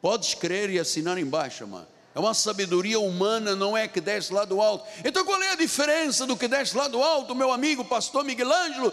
[0.02, 1.97] Podes crer e assinar embaixo, amado.
[2.18, 4.84] É uma sabedoria humana, não é que desce lá do alto.
[5.06, 8.52] Então qual é a diferença do que desce lá do alto, meu amigo pastor Miguel
[8.52, 8.92] Ângelo?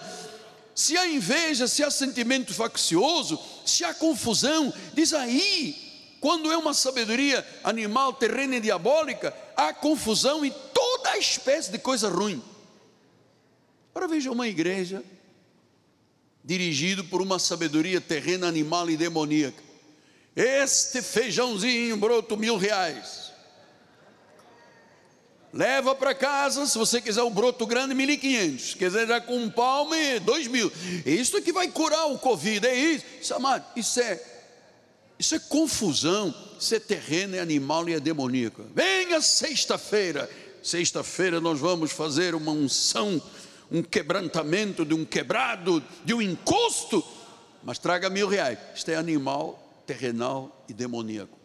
[0.74, 5.74] Se há inveja, se há sentimento faccioso, se há confusão, diz aí,
[6.20, 12.10] quando é uma sabedoria animal, terrena e diabólica, há confusão e toda espécie de coisa
[12.10, 12.44] ruim.
[13.94, 15.02] Agora veja uma igreja
[16.44, 19.73] dirigida por uma sabedoria terrena, animal e demoníaca.
[20.36, 23.32] Este feijãozinho broto mil reais.
[25.52, 28.74] Leva para casa, se você quiser um broto grande, mil e quinhentos.
[28.74, 30.72] Quiser já com um palme, dois mil.
[31.06, 33.04] Isso é que vai curar o Covid, é isso.
[33.20, 34.20] Isso, amado, isso é,
[35.16, 36.34] isso é confusão.
[36.58, 38.64] Isso é terreno, é animal e é demoníaco.
[38.74, 40.28] Venha sexta-feira.
[40.62, 43.22] Sexta-feira nós vamos fazer uma unção,
[43.70, 47.04] um quebrantamento de um quebrado, de um encosto.
[47.62, 48.58] Mas traga mil reais.
[48.74, 51.38] Isto é animal terrenal e demoníaco.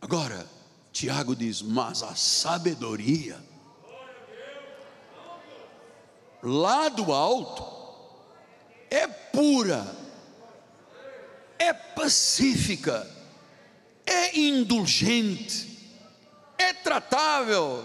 [0.00, 0.46] Agora,
[0.92, 3.42] Tiago diz: Mas a sabedoria,
[6.42, 7.64] lá do alto,
[8.90, 9.84] é pura,
[11.58, 13.10] é pacífica,
[14.04, 15.98] é indulgente,
[16.58, 17.84] é tratável,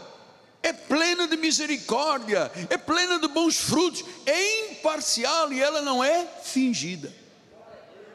[0.62, 6.26] é plena de misericórdia, é plena de bons frutos, é imparcial e ela não é
[6.44, 7.14] fingida.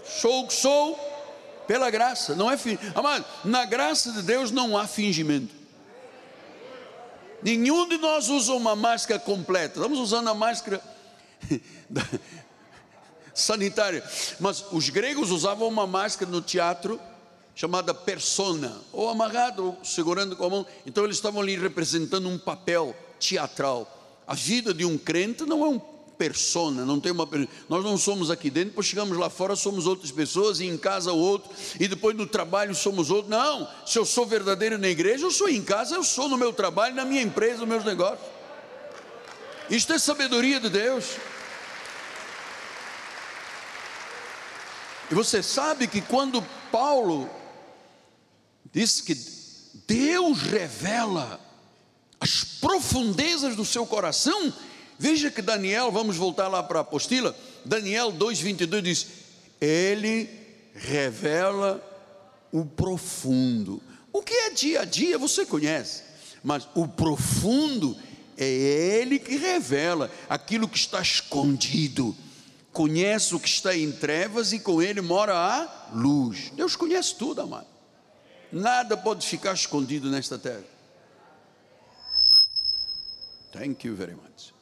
[0.04, 0.98] Sou o que sou
[1.66, 2.98] pela graça, não é fingido.
[2.98, 5.54] Amado, na graça de Deus não há fingimento.
[7.42, 9.78] Nenhum de nós usa uma máscara completa.
[9.78, 10.82] Estamos usando a máscara
[13.34, 14.02] sanitária.
[14.40, 17.00] Mas os gregos usavam uma máscara no teatro
[17.54, 20.66] chamada persona, ou amarrado, ou segurando com a mão.
[20.84, 24.22] Então eles estavam ali representando um papel teatral.
[24.26, 25.78] A vida de um crente não é um
[26.14, 27.28] persona, não tem uma
[27.68, 31.12] nós não somos aqui dentro, depois chegamos lá fora somos outras pessoas e em casa
[31.12, 33.30] outro e depois no trabalho somos outro.
[33.30, 36.52] Não, se eu sou verdadeiro na igreja, eu sou em casa, eu sou no meu
[36.52, 38.26] trabalho, na minha empresa, nos meus negócios.
[39.68, 41.16] Isto é sabedoria de Deus.
[45.10, 47.28] E você sabe que quando Paulo
[48.74, 49.16] diz que
[49.86, 51.40] Deus revela
[52.20, 54.52] as profundezas do seu coração.
[54.98, 59.06] Veja que Daniel, vamos voltar lá para a apostila, Daniel 2,22 diz:
[59.60, 60.28] Ele
[60.74, 61.82] revela
[62.52, 63.80] o profundo.
[64.12, 66.02] O que é dia a dia você conhece,
[66.42, 67.96] mas o profundo
[68.36, 72.16] é Ele que revela aquilo que está escondido.
[72.72, 76.50] Conhece o que está em trevas e com Ele mora a luz.
[76.56, 77.73] Deus conhece tudo, amado.
[78.54, 80.62] Nada pode ficar escondido nesta terra.
[83.50, 84.54] Thank you very much.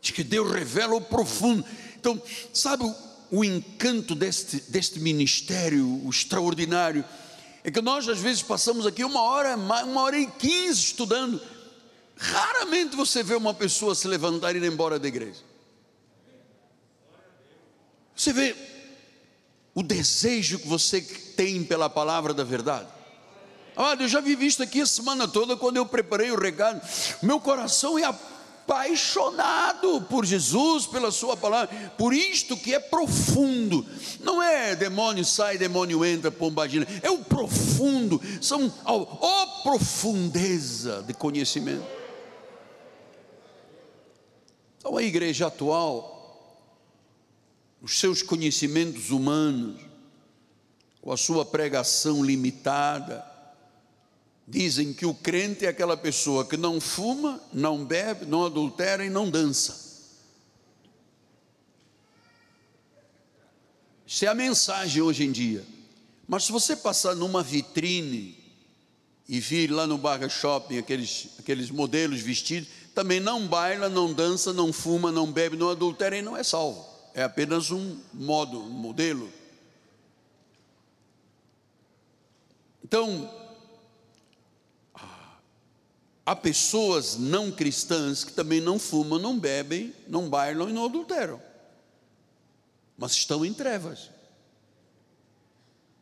[0.00, 1.64] Diz que Deus revela o profundo.
[1.96, 2.22] Então,
[2.54, 2.94] sabe o,
[3.32, 7.04] o encanto deste, deste ministério o extraordinário?
[7.64, 11.42] É que nós às vezes passamos aqui uma hora, uma hora e quinze estudando.
[12.16, 15.40] Raramente você vê uma pessoa se levantar e ir embora da igreja.
[18.14, 18.54] Você vê
[19.74, 22.88] o desejo que você tem pela palavra da verdade.
[23.76, 26.80] Amado, eu já vivi isso aqui a semana toda quando eu preparei o recado.
[27.22, 33.86] Meu coração é apaixonado por Jesus, pela Sua palavra, por isto que é profundo.
[34.20, 36.86] Não é demônio sai, demônio entra, pombagina.
[37.02, 38.20] É o profundo.
[38.40, 41.84] São a, a profundeza de conhecimento.
[44.78, 46.16] Então a igreja atual
[47.86, 49.80] os seus conhecimentos humanos,
[51.06, 53.24] com a sua pregação limitada,
[54.44, 59.08] dizem que o crente é aquela pessoa que não fuma, não bebe, não adultera e
[59.08, 59.86] não dança.
[64.04, 65.64] Isso é a mensagem hoje em dia.
[66.26, 68.36] Mas se você passar numa vitrine
[69.28, 74.52] e vir lá no Barra Shopping aqueles, aqueles modelos vestidos, também não baila, não dança,
[74.52, 76.84] não fuma, não bebe, não adultera e não é salvo.
[77.14, 79.32] É apenas um modo, um modelo.
[82.86, 83.28] Então,
[86.24, 91.42] há pessoas não cristãs que também não fumam, não bebem, não bailam e não adulteram,
[92.96, 94.08] mas estão em trevas.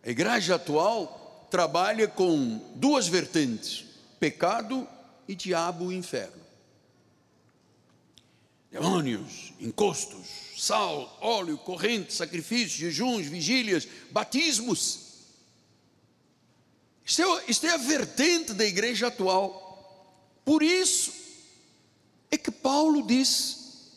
[0.05, 3.87] A igreja atual trabalha com duas vertentes:
[4.21, 4.87] pecado
[5.27, 6.45] e diabo e inferno.
[8.71, 10.27] Demônios, encostos,
[10.59, 15.04] sal, óleo, corrente, sacrifícios, jejuns, vigílias, batismos.
[17.05, 19.63] Isto é, isto é a vertente da igreja atual.
[20.45, 21.13] Por isso
[22.31, 23.91] é que Paulo diz: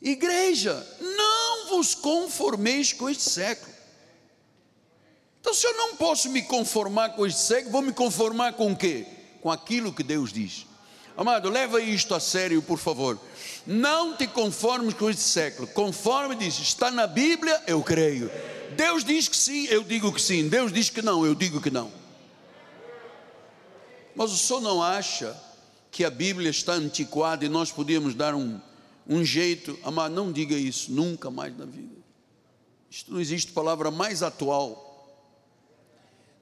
[0.00, 3.72] igreja, não vos conformeis com este século.
[5.40, 8.76] Então, se eu não posso me conformar com este século, vou me conformar com o
[8.76, 9.06] quê?
[9.40, 10.66] Com aquilo que Deus diz.
[11.16, 13.18] Amado, leva isto a sério, por favor.
[13.66, 15.66] Não te conformes com este século.
[15.68, 18.30] Conforme diz, está na Bíblia, eu creio.
[18.76, 20.48] Deus diz que sim, eu digo que sim.
[20.48, 21.99] Deus diz que não, eu digo que não.
[24.14, 25.36] Mas o senhor não acha
[25.90, 28.60] que a Bíblia está antiquada e nós podíamos dar um,
[29.06, 29.78] um jeito?
[29.82, 31.96] Amado, não diga isso nunca mais na vida.
[32.90, 34.86] Isto não existe palavra mais atual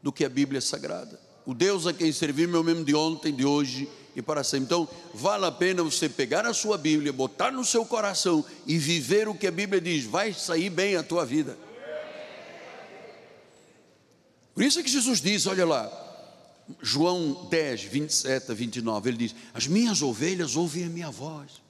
[0.02, 1.20] do que a Bíblia Sagrada.
[1.44, 4.66] O Deus a quem servimos é o mesmo de ontem, de hoje e para sempre.
[4.66, 9.28] Então, vale a pena você pegar a sua Bíblia, botar no seu coração e viver
[9.28, 11.56] o que a Bíblia diz, vai sair bem a tua vida.
[14.54, 16.07] Por isso é que Jesus diz: olha lá,
[16.82, 21.62] João 10, 27 a 29, ele diz: As minhas ovelhas ouvem a minha voz,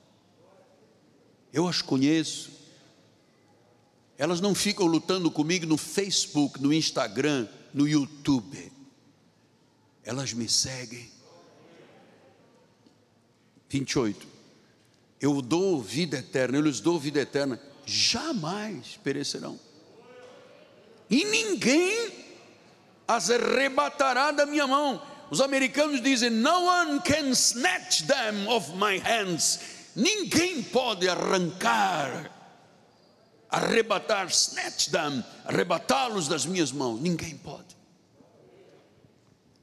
[1.53, 2.51] eu as conheço,
[4.17, 8.73] elas não ficam lutando comigo no Facebook, no Instagram, no YouTube.
[10.03, 11.09] Elas me seguem.
[13.69, 14.27] 28.
[15.21, 19.59] Eu dou vida eterna, eu lhes dou vida eterna, jamais perecerão.
[21.11, 22.28] E ninguém
[23.09, 25.03] as arrebatará da minha mão.
[25.31, 29.61] Os americanos dizem: No one can snatch them of my hands.
[29.97, 32.31] Ninguém pode arrancar,
[33.51, 37.01] arrebatar, snatch them, arrebatá-los das minhas mãos.
[37.01, 37.79] Ninguém pode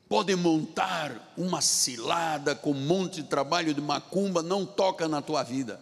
[0.08, 5.44] podem montar uma cilada com um monte de trabalho de macumba, não toca na tua
[5.44, 5.80] vida.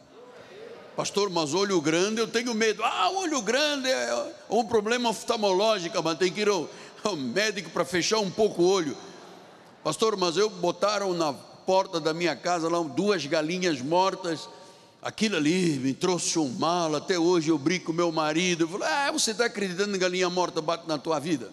[0.95, 2.83] Pastor, mas olho grande eu tenho medo.
[2.83, 6.69] Ah, olho grande é um problema oftalmológico, mas tem que ir ao,
[7.09, 8.97] ao médico para fechar um pouco o olho.
[9.83, 14.47] Pastor, mas eu botaram na porta da minha casa lá duas galinhas mortas.
[15.01, 16.95] Aquilo ali me trouxe um mal.
[16.95, 18.63] Até hoje eu brinco com meu marido.
[18.63, 21.51] Eu falo, ah, você está acreditando em galinha morta bate na tua vida?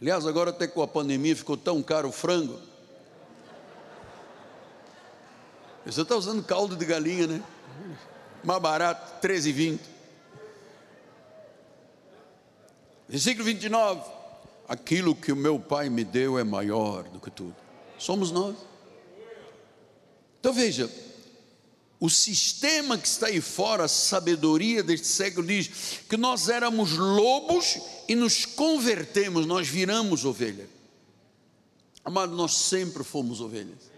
[0.00, 2.60] Aliás, agora até com a pandemia ficou tão caro o frango.
[5.84, 7.42] Você está usando caldo de galinha, né?
[8.44, 9.80] Mais barato, 13,20.
[13.08, 14.02] Versículo 29.
[14.68, 17.56] Aquilo que o meu pai me deu é maior do que tudo.
[17.98, 18.54] Somos nós.
[20.38, 20.90] Então veja,
[21.98, 27.78] o sistema que está aí fora, a sabedoria deste século diz que nós éramos lobos
[28.06, 30.68] e nos convertemos, nós viramos ovelha.
[32.04, 33.90] Amado, nós sempre fomos ovelhas.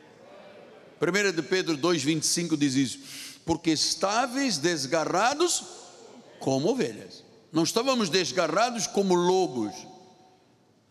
[1.00, 2.98] 1 de Pedro 2,25 diz isso:
[3.44, 5.64] porque estáveis desgarrados
[6.38, 7.24] como ovelhas.
[7.52, 9.74] Não estávamos desgarrados como lobos.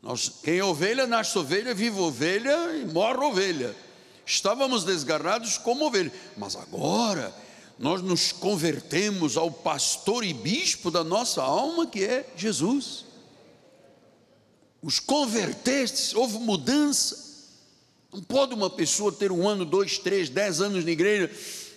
[0.02, 3.76] Nós, quem é ovelha, nasce ovelha, vive ovelha e morre ovelha
[4.30, 7.34] estávamos desgarrados como ovelhas, mas agora
[7.80, 13.06] nós nos convertemos ao pastor e bispo da nossa alma, que é Jesus.
[14.82, 17.28] Os convertestes, houve mudança.
[18.14, 21.32] Não pode uma pessoa ter um ano, dois, três, dez anos na igreja.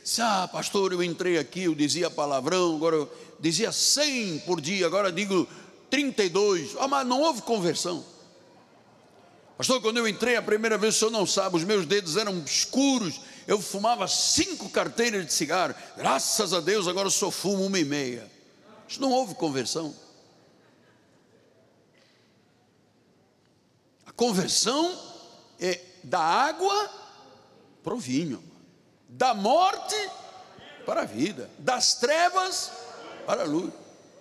[0.05, 4.87] Se, ah, pastor, eu entrei aqui, eu dizia palavrão, agora eu dizia cem por dia,
[4.87, 5.49] agora digo
[5.89, 6.75] 32.
[6.79, 8.05] Ah, mas não houve conversão.
[9.57, 12.37] Pastor, quando eu entrei a primeira vez, o senhor não sabe, os meus dedos eram
[12.41, 17.85] escuros, eu fumava cinco carteiras de cigarro, graças a Deus agora só fumo uma e
[17.85, 18.29] meia.
[18.89, 19.95] Isso não houve conversão.
[24.05, 24.99] A conversão
[25.61, 26.91] é da água
[27.85, 28.43] para o vinho,
[29.13, 29.95] da morte
[30.87, 32.73] para a vida, das trevas
[33.27, 33.73] para a luz,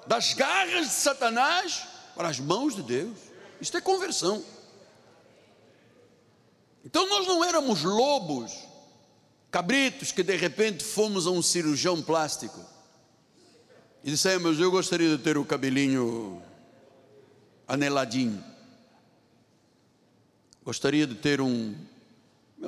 [0.06, 3.18] das garras de Satanás para as mãos de Deus.
[3.60, 4.44] Isto é conversão.
[6.84, 8.52] Então nós não éramos lobos,
[9.50, 12.60] cabritos que de repente fomos a um cirurgião plástico
[14.04, 16.42] e dissemos: Eu gostaria de ter o cabelinho
[17.68, 18.44] aneladinho,
[20.64, 21.76] gostaria de ter um.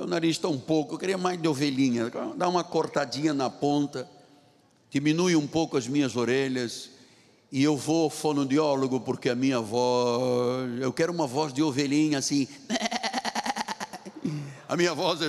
[0.04, 4.06] Meu nariz está um pouco, eu queria mais de ovelhinha, dá uma cortadinha na ponta,
[4.90, 6.90] diminui um pouco as minhas orelhas,
[7.50, 12.18] e eu vou ao fonoaudiólogo porque a minha voz, eu quero uma voz de ovelhinha
[12.18, 12.46] assim.
[14.68, 15.26] A minha voz é.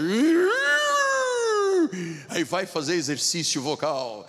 [2.29, 4.27] Aí vai fazer exercício vocal.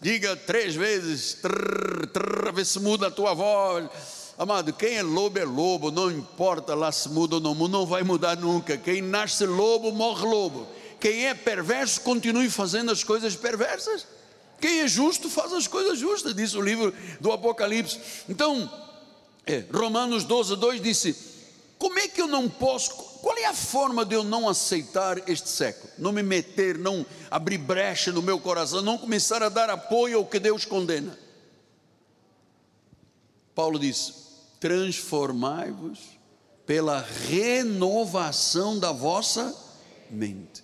[0.00, 3.88] Diga três vezes, trrr, trrr, se muda a tua voz.
[4.36, 7.86] Amado, quem é lobo é lobo, não importa lá se muda ou não muda, não
[7.86, 8.76] vai mudar nunca.
[8.76, 10.66] Quem nasce lobo, morre lobo.
[11.00, 14.06] Quem é perverso, continue fazendo as coisas perversas.
[14.60, 18.00] Quem é justo, faz as coisas justas, diz o livro do Apocalipse.
[18.28, 18.70] Então,
[19.46, 21.16] é, Romanos 12, 2 disse:
[21.78, 25.48] Como é que eu não posso qual é a forma de eu não aceitar este
[25.48, 25.90] século?
[25.96, 30.26] Não me meter, não abrir brecha no meu coração, não começar a dar apoio ao
[30.26, 31.18] que Deus condena.
[33.54, 34.23] Paulo diz:
[34.60, 35.98] transformai-vos
[36.66, 39.54] pela renovação da vossa
[40.10, 40.62] mente.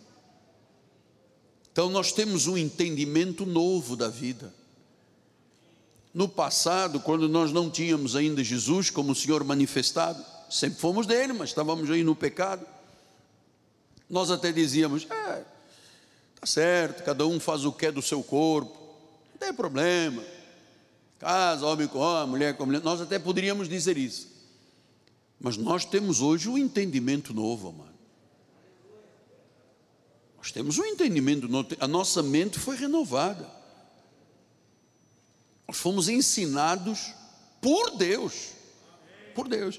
[1.73, 4.53] Então nós temos um entendimento novo da vida.
[6.13, 11.33] No passado, quando nós não tínhamos ainda Jesus como o Senhor manifestado, sempre fomos dele,
[11.33, 12.67] mas estávamos aí no pecado.
[14.09, 15.45] Nós até dizíamos: é,
[16.41, 18.77] tá certo, cada um faz o que é do seu corpo,
[19.33, 20.23] não tem problema.
[21.21, 24.27] Casa, homem com homem, mulher com mulher, nós até poderíamos dizer isso.
[25.39, 27.99] Mas nós temos hoje um entendimento novo, amado.
[30.39, 33.47] Nós temos um entendimento novo, a nossa mente foi renovada.
[35.69, 37.13] Nós fomos ensinados
[37.61, 38.53] por Deus,
[39.35, 39.79] por Deus.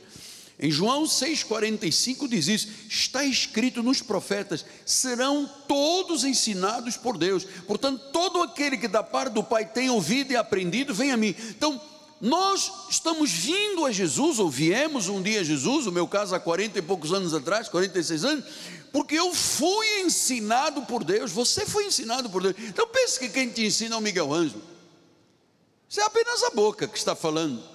[0.60, 7.46] Em João 6,45 diz isso: está escrito nos profetas, serão todos ensinados por Deus.
[7.66, 11.36] Portanto, todo aquele que da parte do Pai tem ouvido e aprendido, vem a mim.
[11.50, 11.82] Então,
[12.22, 16.40] nós estamos vindo a Jesus, ou viemos um dia a Jesus, no meu caso há
[16.40, 18.46] 40 e poucos anos atrás, 46 anos,
[18.92, 22.56] porque eu fui ensinado por Deus, você foi ensinado por Deus.
[22.60, 24.62] Então pense que quem te ensina é o Miguel Ângelo.
[25.90, 27.71] Isso é apenas a boca que está falando.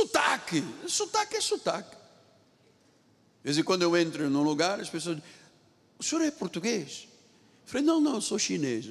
[0.00, 1.90] Sotaque, sotaque é sotaque.
[1.90, 5.30] De vez em quando eu entro num lugar, as pessoas dizem,
[5.98, 7.06] o senhor é português?
[7.66, 8.86] Eu falei, não, não, eu sou chinês.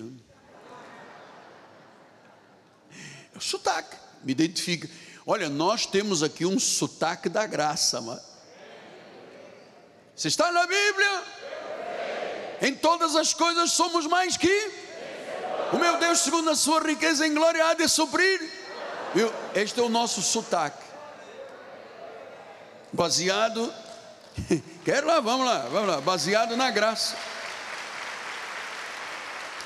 [3.34, 4.88] É o sotaque, me identifica.
[5.26, 8.22] Olha, nós temos aqui um sotaque da graça, mas...
[10.16, 11.24] Você está na Bíblia?
[12.62, 14.72] Em todas as coisas somos mais que?
[15.74, 18.48] O meu Deus, segundo a sua riqueza em glória, há de suprir?
[19.56, 20.89] Este é o nosso sotaque.
[22.92, 23.74] Baseado.
[24.86, 26.02] Quero lá, vamos lá, vamos lá.
[26.02, 27.16] Baseado na graça.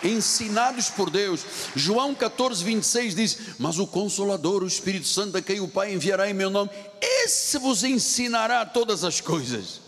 [0.03, 1.45] Ensinados por Deus.
[1.75, 6.29] João 14, 26 diz: Mas o Consolador, o Espírito Santo, a quem o Pai enviará
[6.29, 6.69] em meu nome,
[7.01, 9.81] esse vos ensinará todas as coisas.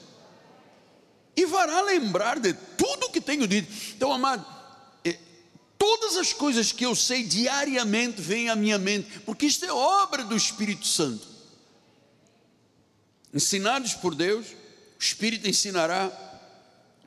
[1.36, 3.70] E fará lembrar de tudo o que tenho dito.
[3.94, 4.46] Então, amado,
[5.86, 10.24] Todas as coisas que eu sei diariamente vêm à minha mente, porque isto é obra
[10.24, 11.35] do Espírito Santo.
[13.36, 16.10] Ensinados por Deus, o Espírito ensinará.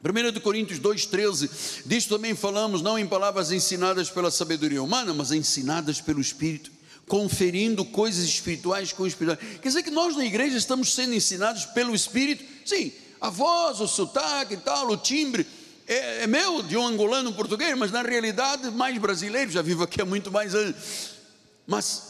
[0.05, 6.01] 1 Coríntios 2,13, disso também falamos, não em palavras ensinadas pela sabedoria humana, mas ensinadas
[6.01, 6.71] pelo Espírito,
[7.09, 9.41] conferindo coisas espirituais com espirituais.
[9.61, 13.89] Quer dizer que nós na igreja estamos sendo ensinados pelo Espírito, sim, a voz, o
[13.89, 15.45] sotaque e tal, o timbre,
[15.87, 20.01] é, é meu, de um angolano português, mas na realidade mais brasileiro, já vivo aqui
[20.01, 20.77] há muito mais anos.
[21.67, 22.03] Mas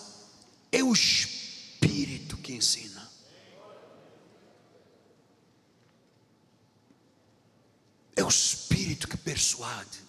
[0.73, 2.88] é o Espírito que ensina.
[8.19, 10.01] É o Espírito que persuade.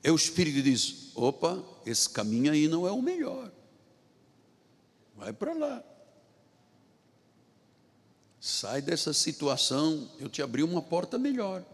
[0.00, 3.50] É o Espírito que diz: opa, esse caminho aí não é o melhor.
[5.16, 5.82] Vai para lá.
[8.40, 11.64] Sai dessa situação, eu te abri uma porta melhor.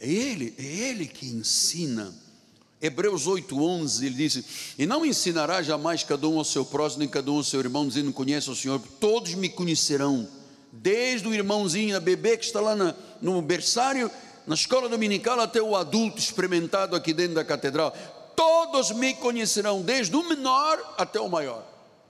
[0.00, 2.12] É Ele, é Ele que ensina.
[2.82, 4.44] Hebreus 8,11, ele diz:
[4.76, 7.86] E não ensinará jamais cada um ao seu próximo, nem cada um ao seu irmão,
[7.86, 10.28] dizendo: Conhece o Senhor, todos me conhecerão,
[10.72, 14.10] desde o irmãozinho, a bebê que está lá na, no berçário,
[14.46, 17.94] na escola dominical, até o adulto experimentado aqui dentro da catedral,
[18.36, 21.64] todos me conhecerão, desde o menor até o maior,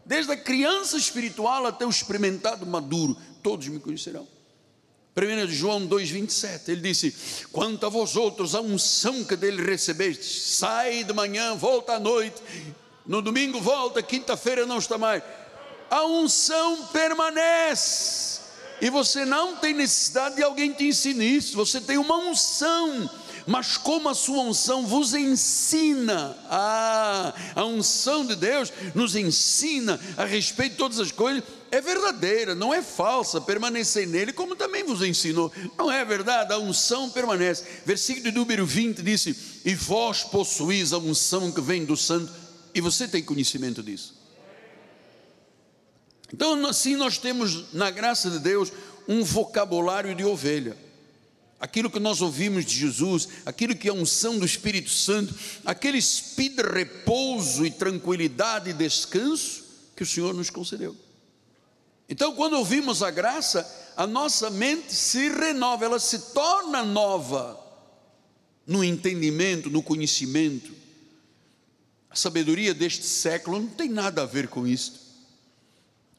[0.05, 4.27] desde a criança espiritual até o experimentado maduro, todos me conhecerão.
[5.17, 11.03] 1 João 2,27, ele disse: Quanto a vós outros, a unção que dele recebeste, sai
[11.05, 12.41] de manhã, volta à noite,
[13.05, 15.23] no domingo volta, quinta-feira não está mais.
[15.91, 18.40] A unção permanece.
[18.81, 21.57] E você não tem necessidade de alguém te ensinar isso.
[21.57, 23.11] Você tem uma unção
[23.47, 30.25] mas como a sua unção vos ensina, ah, a unção de Deus nos ensina a
[30.25, 35.03] respeito de todas as coisas, é verdadeira, não é falsa, permanecer nele, como também vos
[35.03, 37.65] ensinou, não é verdade, a unção permanece.
[37.85, 42.33] Versículo número 20 disse: E vós possuís a unção que vem do Santo,
[42.75, 44.20] e você tem conhecimento disso.
[46.33, 48.73] Então, assim, nós temos, na graça de Deus,
[49.09, 50.77] um vocabulário de ovelha
[51.61, 56.63] aquilo que nós ouvimos de Jesus, aquilo que é unção do Espírito Santo, aquele espírito
[56.63, 59.63] de repouso e tranquilidade e descanso
[59.95, 60.97] que o Senhor nos concedeu.
[62.09, 67.61] Então, quando ouvimos a graça, a nossa mente se renova, ela se torna nova
[68.67, 70.73] no entendimento, no conhecimento.
[72.09, 75.00] A sabedoria deste século não tem nada a ver com isso.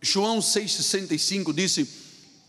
[0.01, 2.01] João 6,65 disse: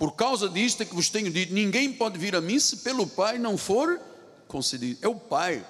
[0.02, 3.06] por causa disto é que vos tenho dito: ninguém pode vir a mim se pelo
[3.06, 4.00] Pai não for
[4.48, 4.98] concedido.
[5.00, 5.64] É o Pai,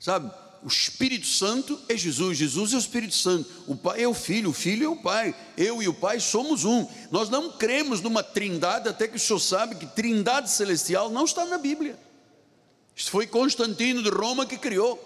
[0.00, 0.28] sabe?
[0.64, 4.50] O Espírito Santo é Jesus, Jesus é o Espírito Santo, o Pai é o Filho,
[4.50, 6.88] o Filho é o Pai, eu e o Pai somos um.
[7.12, 11.46] Nós não cremos numa trindade, até que o senhor sabe que trindade celestial não está
[11.46, 11.96] na Bíblia.
[12.96, 14.98] Foi Constantino de Roma que criou.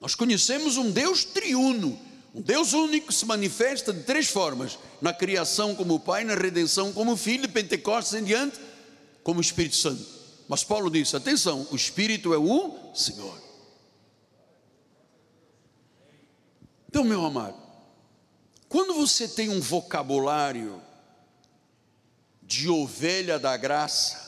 [0.00, 1.96] Nós conhecemos um Deus triuno,
[2.42, 7.48] Deus único se manifesta de três formas: na criação como Pai, na redenção como Filho,
[7.48, 8.60] Pentecostes em diante,
[9.22, 10.04] como Espírito Santo.
[10.46, 13.42] Mas Paulo disse: atenção, o Espírito é o Senhor.
[16.88, 17.56] Então, meu amado,
[18.68, 20.82] quando você tem um vocabulário
[22.42, 24.24] de ovelha da graça,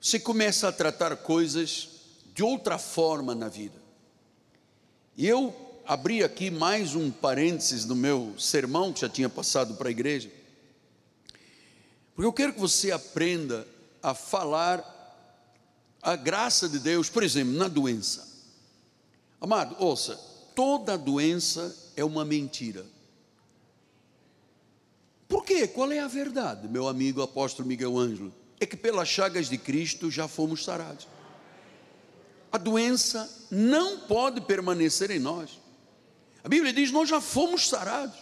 [0.00, 1.88] você começa a tratar coisas
[2.34, 3.82] de outra forma na vida.
[5.16, 9.90] Eu abrir aqui mais um parênteses no meu sermão que já tinha passado para a
[9.90, 10.30] igreja,
[12.14, 13.66] porque eu quero que você aprenda
[14.02, 14.92] a falar
[16.00, 18.28] a graça de Deus, por exemplo, na doença.
[19.40, 20.16] Amado, ouça,
[20.54, 22.84] toda doença é uma mentira.
[25.26, 25.66] Por quê?
[25.66, 28.32] Qual é a verdade, meu amigo apóstolo Miguel Ângelo?
[28.60, 31.08] É que pelas chagas de Cristo já fomos sarados.
[32.52, 35.63] A doença não pode permanecer em nós.
[36.44, 38.18] A Bíblia diz: Nós já fomos sarados.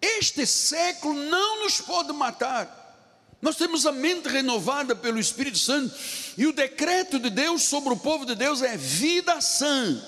[0.00, 2.76] Este século não nos pode matar.
[3.40, 5.94] Nós temos a mente renovada pelo Espírito Santo
[6.36, 10.00] e o decreto de Deus sobre o povo de Deus é vida sã.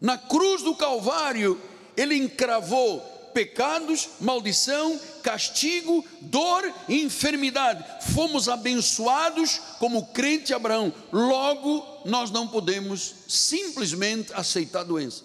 [0.00, 1.60] Na cruz do Calvário,
[1.96, 7.84] ele encravou pecados, maldição, castigo, dor e enfermidade.
[8.12, 10.92] Fomos abençoados como crente Abraão.
[11.12, 15.24] Logo, nós não podemos simplesmente aceitar a doença.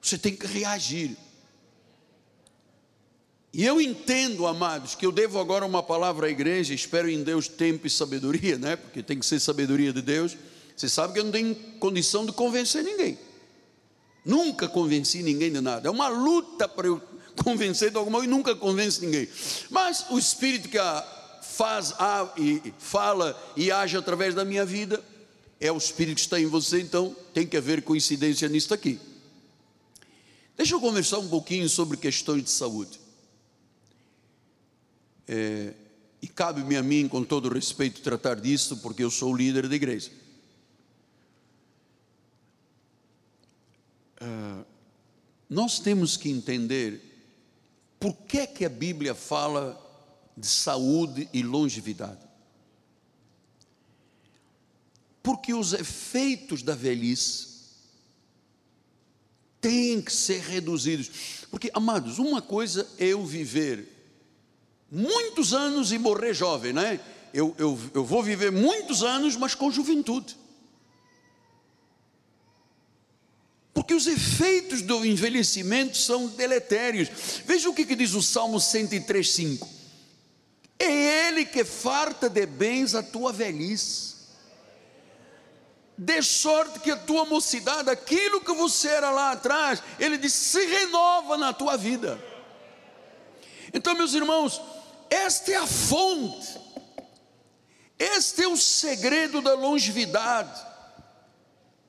[0.00, 1.16] Você tem que reagir.
[3.54, 7.48] E eu entendo, amados, que eu devo agora uma palavra à igreja, espero em Deus
[7.48, 8.76] tempo e sabedoria, né?
[8.76, 10.36] Porque tem que ser sabedoria de Deus.
[10.74, 13.18] Você sabe que eu não tenho condição de convencer ninguém.
[14.24, 15.88] Nunca convenci ninguém de nada.
[15.88, 17.02] É uma luta para eu
[17.42, 19.28] convencer de alguma coisa e nunca convence ninguém.
[19.70, 20.78] Mas o Espírito que
[21.42, 21.94] faz,
[22.36, 25.02] e fala e age através da minha vida
[25.60, 28.98] é o Espírito que está em você, então tem que haver coincidência nisso aqui.
[30.56, 33.00] Deixa eu conversar um pouquinho sobre questões de saúde.
[35.26, 35.72] É,
[36.20, 39.74] e cabe-me a mim, com todo respeito, tratar disso, porque eu sou o líder da
[39.74, 40.10] igreja.
[44.22, 44.64] Ah,
[45.50, 47.00] nós temos que entender
[47.98, 49.78] por que, que a Bíblia fala
[50.36, 52.20] de saúde e longevidade.
[55.22, 57.48] Porque os efeitos da velhice
[59.60, 61.10] têm que ser reduzidos.
[61.50, 63.88] Porque, amados, uma coisa é eu viver
[64.90, 67.00] muitos anos e morrer jovem, né?
[67.34, 70.36] Eu, eu, eu vou viver muitos anos, mas com juventude.
[73.74, 77.08] Porque os efeitos do envelhecimento são deletérios.
[77.46, 79.66] Veja o que, que diz o Salmo 103,5.
[80.78, 84.12] É Ele que farta de bens a tua velhice.
[85.96, 90.66] De sorte que a tua mocidade, aquilo que você era lá atrás, Ele diz, se
[90.66, 92.22] renova na tua vida.
[93.72, 94.60] Então, meus irmãos,
[95.08, 96.60] esta é a fonte,
[97.98, 100.71] este é o segredo da longevidade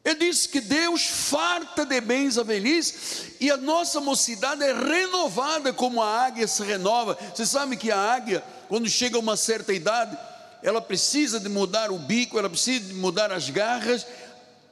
[0.04, 5.72] ele diz que Deus farta de bens a velhice e a nossa mocidade é renovada
[5.72, 7.18] como a águia se renova.
[7.34, 10.18] Você sabe que a águia, quando chega a uma certa idade,
[10.62, 14.06] ela precisa de mudar o bico, ela precisa de mudar as garras,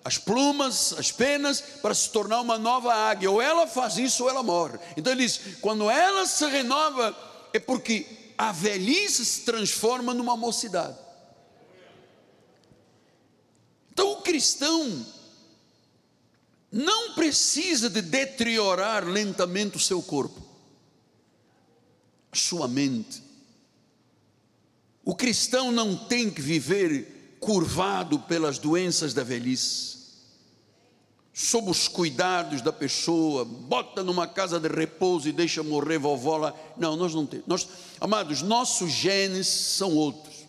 [0.04, 3.32] as plumas, as penas, para se tornar uma nova águia.
[3.32, 4.80] Ou ela faz isso ou ela morre.
[4.98, 7.16] Então ele diz: quando ela se renova,
[7.54, 8.06] é porque
[8.38, 10.98] a velhice se transforma numa mocidade.
[13.94, 15.06] Então o cristão
[16.72, 20.42] não precisa de deteriorar lentamente o seu corpo,
[22.32, 23.22] sua mente.
[25.04, 29.98] O cristão não tem que viver curvado pelas doenças da velhice,
[31.34, 36.54] sob os cuidados da pessoa, bota numa casa de repouso e deixa morrer vovó lá.
[36.78, 37.48] Não, nós não temos.
[37.48, 37.68] Nós,
[38.00, 40.42] amados, nossos genes são outros.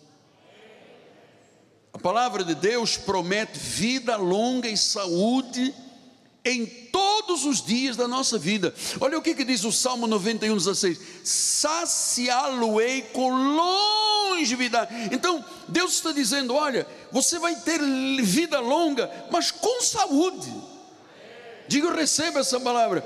[1.91, 5.73] A palavra de Deus promete vida longa e saúde
[6.45, 8.73] em todos os dias da nossa vida.
[8.99, 14.93] Olha o que, que diz o Salmo 91, 16: saciá-lo-ei com longevidade.
[15.11, 17.79] Então, Deus está dizendo: olha, você vai ter
[18.21, 20.53] vida longa, mas com saúde.
[21.67, 23.01] Diga, receba essa palavra.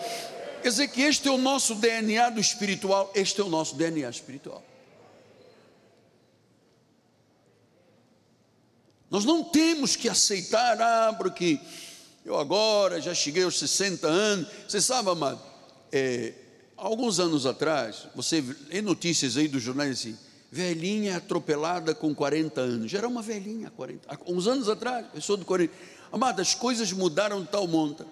[0.62, 4.10] Quer dizer que este é o nosso DNA do espiritual, este é o nosso DNA
[4.10, 4.64] espiritual.
[9.10, 11.60] Nós não temos que aceitar, ah, porque
[12.28, 14.50] eu agora já cheguei aos 60 anos.
[14.68, 15.40] Você sabe, amado,
[15.90, 16.34] é,
[16.76, 20.18] alguns anos atrás, você lê notícias aí dos jornais assim,
[20.52, 22.92] velhinha atropelada com 40 anos.
[22.92, 25.74] Já era uma velhinha, 40, uns anos atrás, pessoa de 40.
[26.12, 28.06] Amado, as coisas mudaram de tal monta,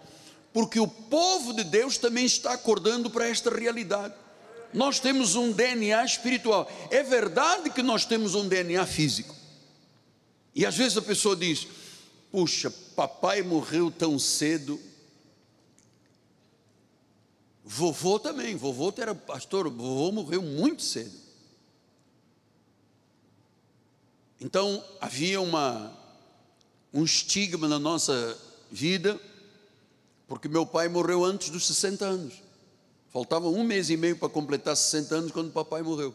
[0.54, 4.14] porque o povo de Deus também está acordando para esta realidade.
[4.74, 6.72] Nós temos um DNA espiritual.
[6.90, 9.36] É verdade que nós temos um DNA físico.
[10.56, 11.68] E às vezes a pessoa diz:
[12.36, 14.78] Puxa, papai morreu tão cedo.
[17.64, 21.18] Vovô também, vovô era pastor, vovô morreu muito cedo.
[24.42, 25.98] Então havia uma,
[26.94, 28.38] um estigma na nossa
[28.70, 29.18] vida,
[30.28, 32.34] porque meu pai morreu antes dos 60 anos.
[33.14, 36.14] Faltava um mês e meio para completar 60 anos quando papai morreu.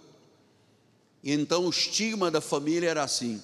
[1.22, 3.42] E então o estigma da família era assim: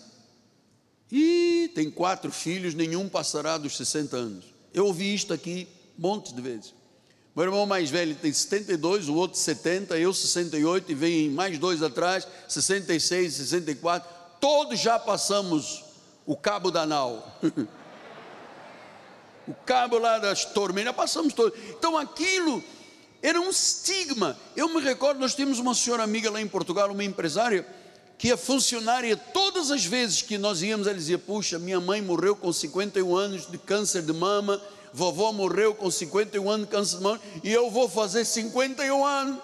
[1.10, 4.44] e tem quatro filhos, nenhum passará dos 60 anos.
[4.74, 6.74] Eu ouvi isto aqui montes de vezes.
[7.34, 11.82] Meu irmão mais velho tem 72, o outro 70, eu 68 e vem mais dois
[11.82, 14.08] atrás, 66, 64.
[14.40, 15.84] Todos já passamos
[16.24, 17.38] o cabo da nau.
[19.46, 21.58] o cabo lá das tormentas, passamos todos.
[21.70, 22.64] Então aquilo
[23.22, 24.36] era um estigma.
[24.56, 27.66] Eu me recordo, nós temos uma senhora amiga lá em Portugal, uma empresária,
[28.18, 32.34] que a funcionária, todas as vezes que nós íamos, ela dizia: Puxa, minha mãe morreu
[32.34, 34.60] com 51 anos de câncer de mama,
[34.92, 39.42] vovó morreu com 51 anos de câncer de mama, e eu vou fazer 51 anos.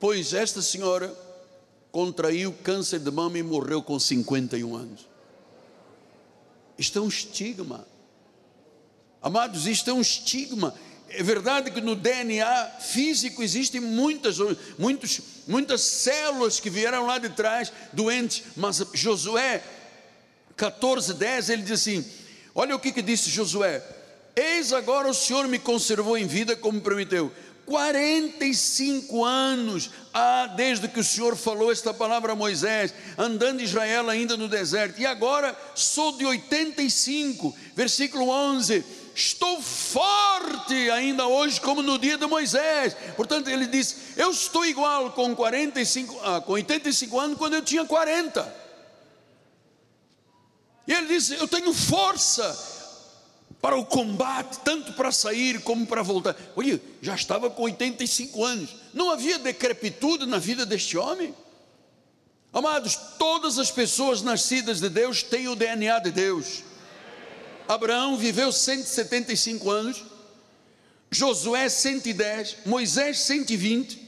[0.00, 1.16] Pois esta senhora
[1.92, 5.08] contraiu câncer de mama e morreu com 51 anos.
[6.76, 7.86] Isto é um estigma.
[9.22, 10.74] Amados, isto é um estigma.
[11.16, 14.36] É verdade que no DNA físico existem muitas,
[14.76, 19.62] muitos, muitas células que vieram lá de trás doentes, mas Josué
[20.56, 22.04] 14, 10, ele diz assim:
[22.54, 23.82] olha o que, que disse Josué:
[24.34, 27.30] Eis agora o Senhor me conservou em vida como prometeu.
[27.66, 34.36] 45 anos ah, desde que o Senhor falou esta palavra a Moisés, andando Israel ainda
[34.36, 38.84] no deserto, e agora sou de 85, versículo 11
[39.14, 42.96] estou forte ainda hoje, como no dia de Moisés.
[43.16, 47.84] Portanto, ele diz: Eu estou igual com 45, ah, com 85 anos quando eu tinha
[47.84, 48.64] 40.
[50.86, 52.73] E ele diz: Eu tenho força
[53.64, 56.36] para o combate, tanto para sair como para voltar.
[56.54, 58.76] Olha, já estava com 85 anos.
[58.92, 61.34] Não havia decrepitude na vida deste homem.
[62.52, 66.62] Amados, todas as pessoas nascidas de Deus têm o DNA de Deus.
[67.66, 70.04] Abraão viveu 175 anos,
[71.10, 73.98] Josué 110, Moisés 120,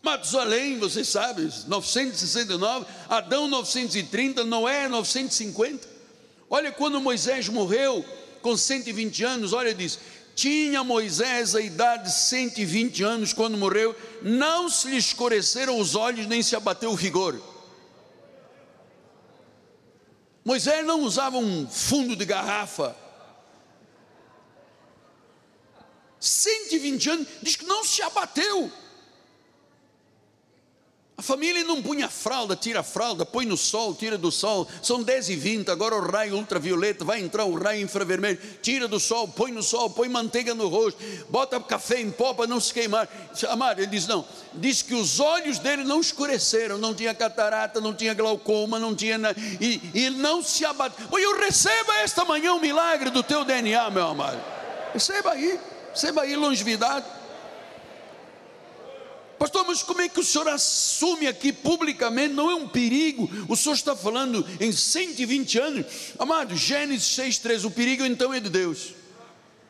[0.00, 5.88] Matusalém, vocês sabem, 969, Adão 930, Noé 950.
[6.48, 8.06] Olha quando Moisés morreu
[8.46, 9.98] com 120 anos, olha diz:
[10.36, 13.92] tinha Moisés a idade de 120 anos quando morreu,
[14.22, 17.42] não se lhe escureceram os olhos nem se abateu o vigor.
[20.44, 22.94] Moisés não usava um fundo de garrafa.
[26.20, 28.70] 120 anos, diz que não se abateu.
[31.22, 34.68] Família não punha fralda, tira a fralda, põe no sol, tira do sol.
[34.82, 39.00] São 10 e 20, agora o raio ultravioleta, vai entrar o raio infravermelho, tira do
[39.00, 42.72] sol, põe no sol, põe manteiga no rosto, bota café em pó para não se
[42.72, 43.08] queimar.
[43.48, 47.94] Amado, ele diz: não, diz que os olhos dele não escureceram, não tinha catarata, não
[47.94, 51.06] tinha glaucoma, não tinha nada, e, e não se abateu.
[51.10, 54.38] Oi, eu receba esta manhã o milagre do teu DNA, meu amado.
[54.92, 55.58] Receba aí,
[55.92, 57.06] receba aí longevidade.
[59.38, 62.34] Pastor, mas como é que o senhor assume aqui publicamente?
[62.34, 63.28] Não é um perigo?
[63.48, 65.86] O senhor está falando em 120 anos.
[66.18, 68.94] Amado, Gênesis 6,3: o perigo então é de Deus.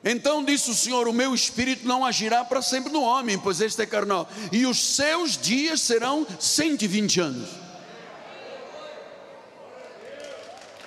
[0.05, 3.83] Então disse o Senhor: O meu espírito não agirá para sempre no homem, pois este
[3.83, 7.49] é carnal, e os seus dias serão 120 anos.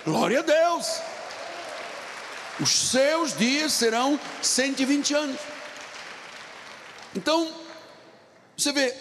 [0.06, 0.86] Glória a Deus.
[2.58, 5.40] Os seus dias serão 120 anos.
[7.14, 7.52] Então,
[8.60, 8.94] você vê,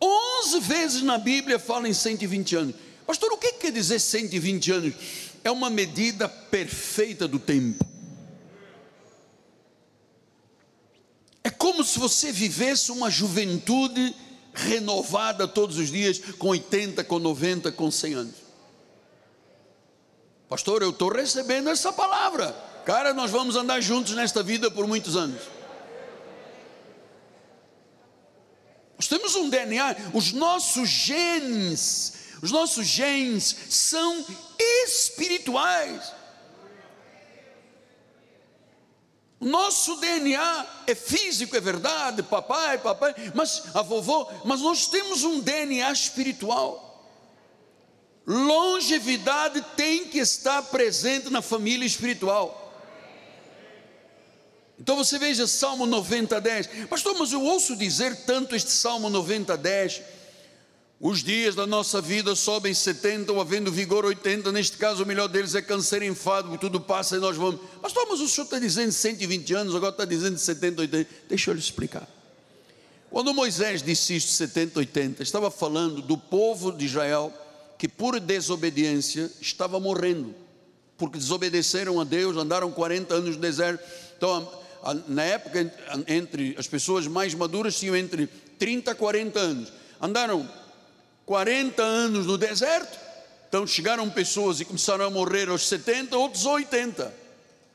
[0.00, 2.74] 11 vezes na Bíblia fala em 120 anos.
[3.06, 4.94] Pastor, o que quer dizer 120 anos?
[5.42, 7.84] É uma medida perfeita do tempo.
[11.42, 14.14] É como se você vivesse uma juventude
[14.52, 18.34] renovada todos os dias, com 80, com 90, com 100 anos.
[20.48, 22.52] Pastor, eu estou recebendo essa palavra.
[22.84, 25.40] Cara, nós vamos andar juntos nesta vida por muitos anos.
[28.98, 34.26] Nós temos um DNA, os nossos genes, os nossos genes são
[34.58, 36.12] espirituais.
[39.38, 45.22] O nosso DNA é físico, é verdade, papai, papai, mas a vovó, mas nós temos
[45.22, 46.84] um DNA espiritual.
[48.26, 52.67] Longevidade tem que estar presente na família espiritual.
[54.80, 56.66] Então você veja Salmo 90, 10.
[56.88, 60.02] Pastor, mas eu ouço dizer tanto este Salmo 90, 10.
[61.00, 64.50] Os dias da nossa vida sobem 70 ou havendo vigor 80.
[64.50, 67.60] Neste caso, o melhor deles é câncer enfado, tudo passa e nós vamos.
[67.80, 71.10] Pastor, mas o senhor está dizendo 120 anos, agora está dizendo 70, 80.
[71.28, 72.08] Deixa eu lhe explicar.
[73.10, 77.32] Quando Moisés disse isto, 70, 80, estava falando do povo de Israel
[77.78, 80.34] que, por desobediência, estava morrendo,
[80.96, 83.82] porque desobedeceram a Deus, andaram 40 anos no deserto.
[84.16, 84.50] Então,
[85.06, 85.72] na época,
[86.06, 88.26] entre as pessoas mais maduras tinham entre
[88.58, 89.72] 30 a 40 anos.
[90.00, 90.48] Andaram
[91.26, 92.98] 40 anos no deserto,
[93.48, 97.28] então chegaram pessoas e começaram a morrer aos 70, outros 80.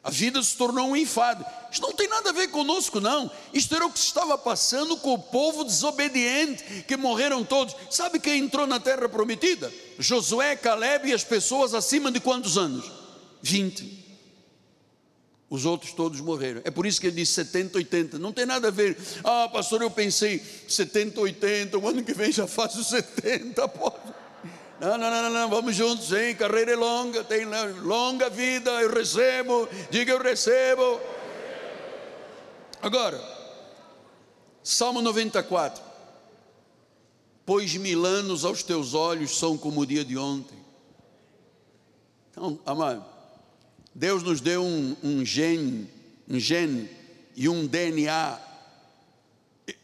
[0.03, 1.45] A vida se tornou um enfado.
[1.71, 3.31] Isto não tem nada a ver conosco, não.
[3.53, 7.75] Isto era o que estava passando com o povo desobediente, que morreram todos.
[7.89, 9.71] Sabe quem entrou na terra prometida?
[9.97, 12.91] Josué, Caleb e as pessoas acima de quantos anos?
[13.41, 14.02] 20
[15.49, 16.61] os outros todos morreram.
[16.63, 18.19] É por isso que ele diz 70, 80.
[18.19, 18.97] Não tem nada a ver.
[19.23, 21.77] Ah, pastor, eu pensei 70, 80.
[21.77, 23.67] O ano que vem já faço 70.
[23.67, 23.95] Pode.
[24.79, 26.35] Não, não, não, não, vamos juntos, hein?
[26.35, 27.45] Carreira é longa, tem
[27.81, 28.71] longa vida.
[28.81, 29.69] Eu recebo.
[29.89, 30.99] Diga, eu recebo.
[32.81, 33.21] Agora,
[34.63, 35.83] Salmo 94.
[37.45, 40.57] Pois mil anos aos teus olhos são como o dia de ontem.
[42.31, 43.05] Então, amado,
[43.95, 45.89] Deus nos deu um, um gene,
[46.27, 46.89] um gene
[47.35, 48.39] e um DNA.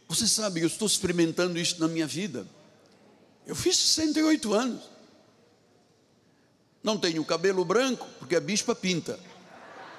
[0.07, 2.47] Você sabe, eu estou experimentando isso na minha vida.
[3.45, 4.83] Eu fiz 68 anos.
[6.83, 9.19] Não tenho cabelo branco, porque a bispa pinta.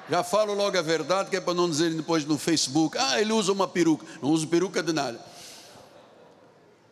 [0.08, 3.32] Já falo logo a verdade, que é para não dizer depois no Facebook, ah, ele
[3.32, 4.04] usa uma peruca.
[4.20, 5.24] Não uso peruca de nada.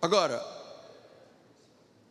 [0.01, 0.41] Agora,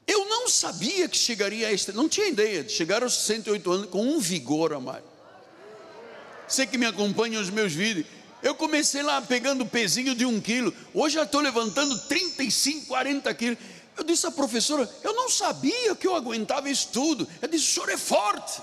[0.07, 3.89] eu não sabia que chegaria a este, não tinha ideia de chegar aos 68 anos
[3.89, 5.03] com um vigor, amado.
[6.47, 8.07] Você que me acompanha nos meus vídeos,
[8.41, 13.57] eu comecei lá pegando pezinho de um quilo, hoje já estou levantando 35, 40 quilos.
[13.97, 17.27] Eu disse à professora, eu não sabia que eu aguentava isso tudo.
[17.41, 18.61] Eu disse, o senhor é forte.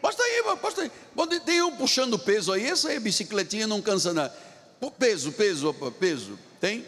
[0.00, 1.40] Basta aí, basta aí.
[1.40, 4.34] Tem eu puxando peso aí, essa aí, bicicletinha não cansa nada.
[4.98, 6.36] Peso, peso, peso.
[6.60, 6.84] Tem?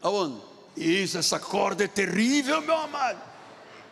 [0.00, 0.45] Aonde?
[0.76, 3.18] Isso, essa corda é terrível, meu amado.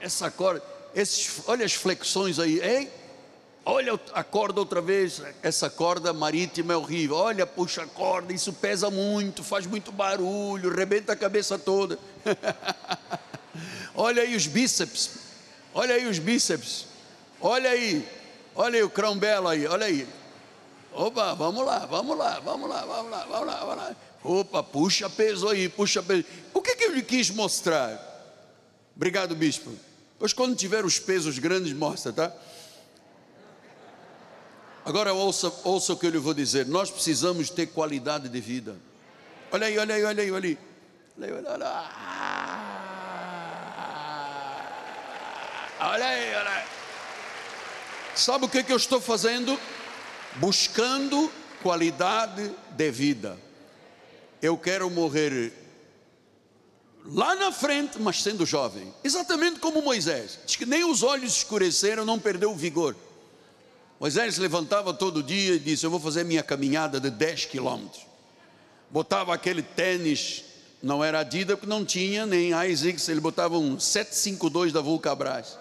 [0.01, 0.63] Essa corda,
[0.95, 2.91] esses, olha as flexões aí, hein?
[3.67, 7.17] Olha a corda outra vez, essa corda marítima é horrível.
[7.17, 11.99] Olha, puxa a corda, isso pesa muito, faz muito barulho, rebenta a cabeça toda.
[13.97, 15.13] olha aí os bíceps,
[15.73, 16.85] olha aí os bíceps,
[17.41, 18.07] olha aí,
[18.55, 20.07] olha aí o crambelo aí, olha aí.
[20.95, 23.97] Opa, vamos lá, vamos lá, vamos lá, vamos lá, vamos lá, vamos lá.
[24.23, 26.25] Opa, puxa peso aí, puxa peso.
[26.53, 28.01] O que, que eu lhe quis mostrar?
[28.95, 29.73] Obrigado, bispo.
[30.19, 32.33] Pois quando tiver os pesos grandes, mostra, tá?
[34.85, 36.67] Agora ouça, ouça o que eu lhe vou dizer.
[36.67, 38.77] Nós precisamos ter qualidade de vida.
[39.51, 40.59] Olha aí, olha aí, olha aí, olha aí.
[45.81, 46.65] Olha aí, olha aí.
[48.15, 49.59] Sabe o que, que eu estou fazendo?
[50.37, 51.31] Buscando
[51.63, 53.39] qualidade de vida.
[54.43, 55.53] Eu quero morrer
[57.07, 58.93] lá na frente, mas sendo jovem.
[59.03, 60.39] Exatamente como Moisés.
[60.45, 62.97] Diz que nem os olhos escureceram, não perdeu o vigor.
[63.99, 68.05] Moisés levantava todo dia e disse: Eu vou fazer minha caminhada de 10 quilômetros.
[68.91, 70.45] Botava aquele tênis,
[70.83, 75.59] não era Adidas, porque não tinha, nem ASICS, ele botava um 752 da Vulcabras.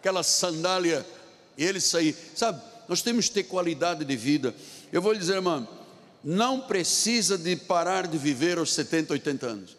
[0.00, 1.06] Aquela sandália,
[1.56, 2.14] ele saía.
[2.34, 4.54] Sabe, nós temos que ter qualidade de vida.
[4.92, 5.66] Eu vou lhe dizer, irmão,
[6.22, 9.76] não precisa de parar de viver aos 70, 80 anos.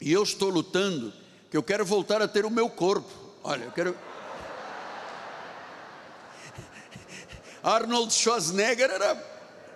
[0.00, 1.12] E eu estou lutando,
[1.50, 3.10] que eu quero voltar a ter o meu corpo.
[3.42, 3.94] Olha, eu quero.
[7.62, 9.16] Arnold Schwarzenegger era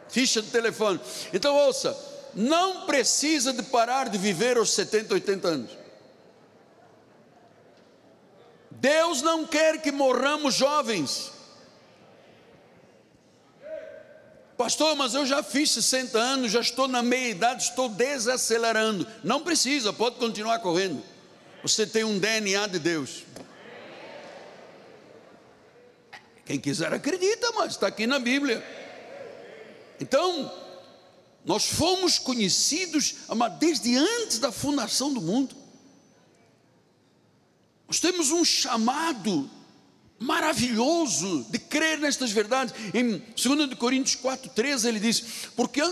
[0.08, 1.00] ficha de telefone.
[1.32, 1.96] Então ouça,
[2.34, 5.79] não precisa de parar de viver aos 70, 80 anos.
[8.80, 11.32] Deus não quer que morramos jovens.
[14.56, 19.06] Pastor, mas eu já fiz 60 anos, já estou na meia idade, estou desacelerando.
[19.22, 21.02] Não precisa, pode continuar correndo.
[21.62, 23.24] Você tem um DNA de Deus.
[26.44, 28.64] Quem quiser acredita, mas está aqui na Bíblia.
[30.00, 30.50] Então,
[31.44, 33.14] nós fomos conhecidos
[33.58, 35.59] desde antes da fundação do mundo.
[37.90, 39.50] Nós temos um chamado
[40.16, 42.72] maravilhoso de crer nestas verdades.
[42.94, 45.24] Em 2 Coríntios 4,13 ele diz:
[45.56, 45.82] Porque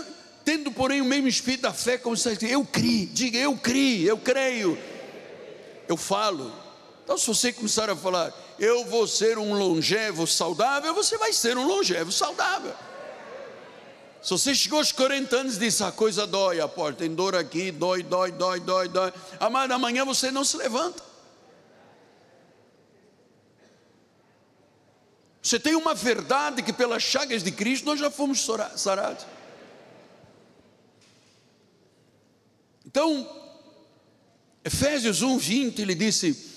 [0.45, 4.17] tendo, porém, o mesmo espírito da fé, como escrito, eu criei, diga eu criei, eu
[4.17, 4.77] creio,
[5.89, 6.53] eu falo.
[7.03, 11.57] Então, se você começar a falar, eu vou ser um longevo saudável, você vai ser
[11.57, 12.73] um longevo saudável.
[14.21, 17.35] Se você chegou aos 40 anos e disse, a coisa dói, a porta tem dor
[17.35, 19.13] aqui, dói, dói, dói, dói, dói.
[19.69, 21.08] Amanhã você não se levanta.
[25.41, 29.25] Você tem uma verdade que pelas chagas de Cristo nós já fomos sarados.
[32.85, 33.27] Então,
[34.63, 36.49] Efésios 1, 20, ele disse: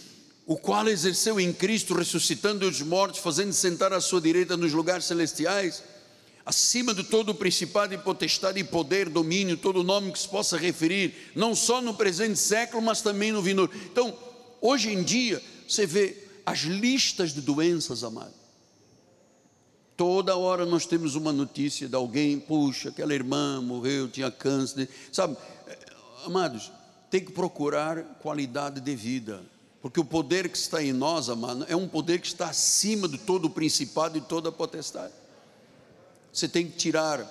[0.47, 5.05] o qual exerceu em Cristo, ressuscitando os mortos, fazendo sentar à sua direita nos lugares
[5.05, 5.83] celestiais,
[6.45, 10.57] acima de todo o principado e potestade e poder, domínio, todo nome que se possa
[10.57, 13.73] referir, não só no presente século, mas também no vindouro.
[13.87, 14.17] Então,
[14.61, 18.42] hoje em dia, você vê as listas de doenças, amado.
[20.05, 25.37] Toda hora nós temos uma notícia de alguém, puxa, aquela irmã morreu, tinha câncer, sabe?
[25.69, 25.79] Eh,
[26.27, 26.73] amados,
[27.09, 29.41] tem que procurar qualidade de vida
[29.81, 33.17] porque o poder que está em nós, amado, é um poder que está acima de
[33.17, 35.13] todo o principado e toda a potestade.
[36.33, 37.25] Você tem que tirar,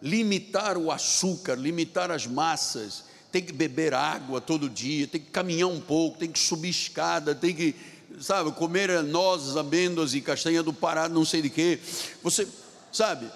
[0.00, 5.68] limitar o açúcar, limitar as massas, tem que beber água todo dia, tem que caminhar
[5.68, 7.74] um pouco, tem que subir escada, tem que,
[8.20, 11.78] sabe, comer nozes, amêndoas e castanha do Pará, não sei de quê.
[12.22, 12.46] Você,
[12.92, 13.30] sabe,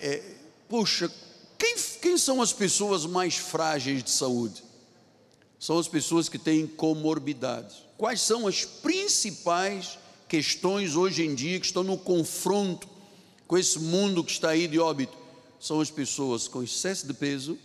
[0.00, 0.22] é,
[0.68, 1.10] puxa,
[1.58, 4.62] quem, quem são as pessoas mais frágeis de saúde?
[5.58, 9.96] São as pessoas que têm comorbidades quais são as principais
[10.28, 12.88] questões hoje em dia que estão no confronto
[13.46, 15.16] com esse mundo que está aí de óbito?
[15.60, 17.56] São as pessoas com excesso de peso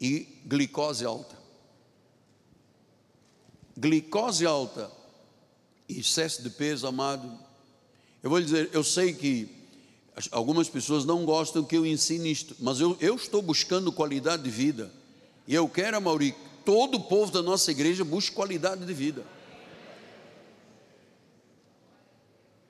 [0.00, 1.36] e glicose alta.
[3.76, 4.90] Glicose alta
[5.88, 7.38] excesso de peso, amado.
[8.22, 9.48] Eu vou dizer, eu sei que
[10.30, 14.50] algumas pessoas não gostam que eu ensine isto, mas eu, eu estou buscando qualidade de
[14.50, 14.90] vida.
[15.46, 16.34] E eu quero, Mauri,
[16.64, 19.24] todo o povo da nossa igreja busque qualidade de vida.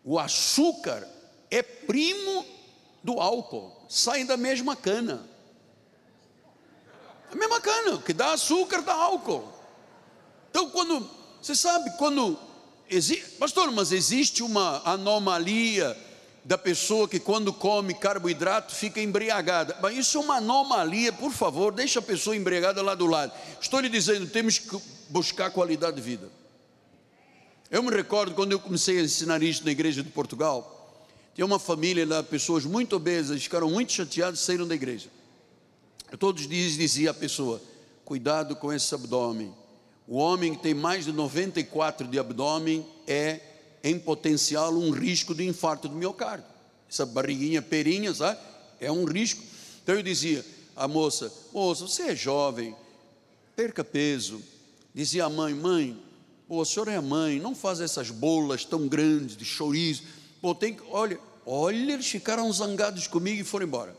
[0.04, 1.08] O açúcar
[1.50, 2.44] é primo
[3.02, 5.26] do álcool, sai da mesma cana.
[7.32, 9.52] A mesma cana, que dá açúcar, dá álcool.
[10.50, 11.08] Então, quando,
[11.42, 12.38] você sabe, quando,
[13.38, 15.96] pastor, mas existe uma anomalia
[16.44, 19.76] da pessoa que quando come carboidrato fica embriagada.
[19.82, 23.32] Mas isso é uma anomalia, por favor, deixa a pessoa embriagada lá do lado.
[23.60, 24.78] Estou lhe dizendo, temos que
[25.10, 26.30] buscar qualidade de vida.
[27.68, 30.72] Eu me recordo quando eu comecei a ensinar isso na igreja de Portugal,
[31.34, 35.08] tinha uma família lá, pessoas muito obesas, ficaram muito chateados e saíram da igreja.
[36.18, 37.60] Todos os dias dizia à pessoa:
[38.04, 39.52] cuidado com esse abdômen.
[40.08, 43.40] O homem que tem mais de 94 de abdômen é
[43.82, 46.46] em potencial um risco de infarto do miocárdio.
[46.88, 48.38] Essa barriguinha perinha, sabe?
[48.80, 49.42] É um risco.
[49.82, 50.44] Então eu dizia
[50.76, 52.74] à moça: Moça, você é jovem,
[53.56, 54.40] perca peso.
[54.94, 55.98] Dizia a mãe: Mãe,
[56.46, 60.04] pô, a senhora é a mãe, não faz essas bolas tão grandes de chouriço.
[60.40, 63.96] Pô, tem que, olha, olha, eles ficaram zangados comigo e foram embora.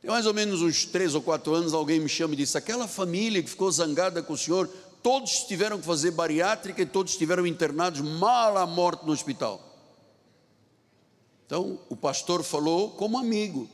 [0.00, 2.86] Tem mais ou menos uns três ou quatro anos, alguém me chama e disse: aquela
[2.86, 4.70] família que ficou zangada com o senhor,
[5.02, 9.60] todos tiveram que fazer bariátrica e todos estiveram internados mal à morte no hospital.
[11.46, 13.68] Então, o pastor falou como amigo.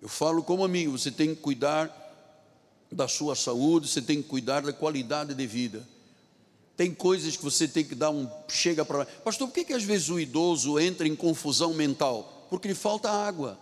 [0.00, 1.98] Eu falo como amigo, você tem que cuidar
[2.90, 5.86] da sua saúde, você tem que cuidar da qualidade de vida.
[6.76, 9.04] Tem coisas que você tem que dar um chega para lá.
[9.04, 12.46] Pastor, por que, que às vezes o idoso entra em confusão mental?
[12.48, 13.58] Porque lhe falta água.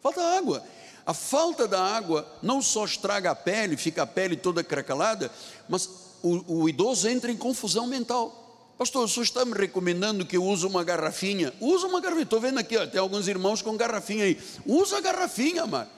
[0.00, 0.62] Falta água.
[1.06, 5.30] A falta da água não só estraga a pele, fica a pele toda cracalada,
[5.68, 5.88] mas
[6.20, 8.74] o, o idoso entra em confusão mental.
[8.76, 11.54] Pastor, o senhor está me recomendando que eu use uma garrafinha?
[11.60, 12.24] Usa uma garrafinha.
[12.24, 14.36] Estou vendo aqui, ó, tem alguns irmãos com garrafinha aí.
[14.66, 15.88] Usa a garrafinha, mano.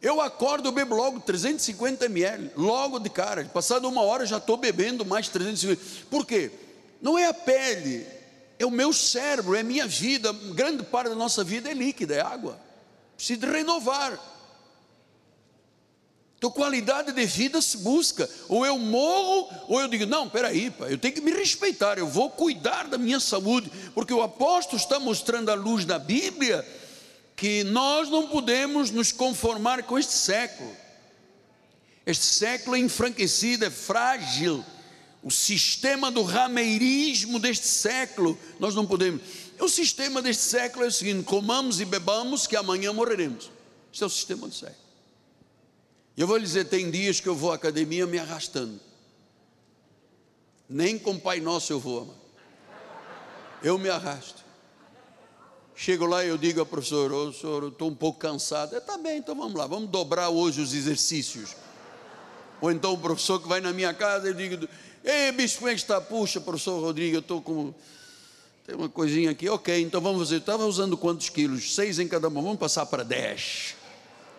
[0.00, 3.46] Eu acordo, bebo logo 350 ml, logo de cara.
[3.46, 6.06] Passado uma hora já estou bebendo mais 350.
[6.10, 6.52] Por quê?
[7.00, 8.06] Não é a pele,
[8.58, 10.32] é o meu cérebro, é a minha vida.
[10.52, 12.67] Grande parte da nossa vida é líquida, é água
[13.18, 14.18] precisa renovar.
[16.38, 18.30] Então, qualidade de vida se busca.
[18.48, 22.06] Ou eu morro, ou eu digo: não, peraí, pai, eu tenho que me respeitar, eu
[22.06, 26.64] vou cuidar da minha saúde, porque o apóstolo está mostrando à luz da Bíblia
[27.34, 30.74] que nós não podemos nos conformar com este século.
[32.06, 34.64] Este século é enfranquecido, é frágil.
[35.22, 39.20] O sistema do rameirismo deste século, nós não podemos.
[39.60, 43.50] O sistema deste século é o seguinte: comamos e bebamos, que amanhã morreremos.
[43.92, 44.88] Este é o sistema do século.
[46.16, 48.80] E eu vou lhe dizer: tem dias que eu vou à academia me arrastando.
[50.68, 52.18] Nem com Pai Nosso eu vou, amado.
[53.62, 54.44] Eu me arrasto.
[55.74, 58.76] Chego lá e eu digo ao professor: Ô senhor, eu estou um pouco cansado.
[58.76, 61.56] É, bem, então vamos lá, vamos dobrar hoje os exercícios.
[62.60, 64.68] Ou então o professor que vai na minha casa, eu digo:
[65.04, 66.00] Ei, bicho, como é que está?
[66.00, 67.72] Puxa, professor Rodrigo, eu estou com
[68.68, 70.36] tem uma coisinha aqui, ok, então vamos fazer.
[70.36, 71.74] Estava usando quantos quilos?
[71.74, 73.74] Seis em cada mão, vamos passar para dez.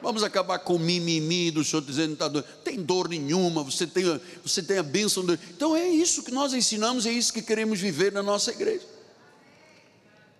[0.04, 2.48] Vamos acabar com o mimimi do senhor dizendo que está doendo.
[2.64, 4.04] Tem dor nenhuma, você tem,
[4.44, 5.26] você tem a bênção.
[5.50, 8.86] Então é isso que nós ensinamos, é isso que queremos viver na nossa igreja.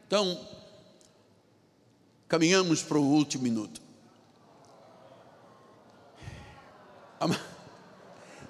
[0.06, 0.40] Então,
[2.28, 3.82] caminhamos para o último minuto.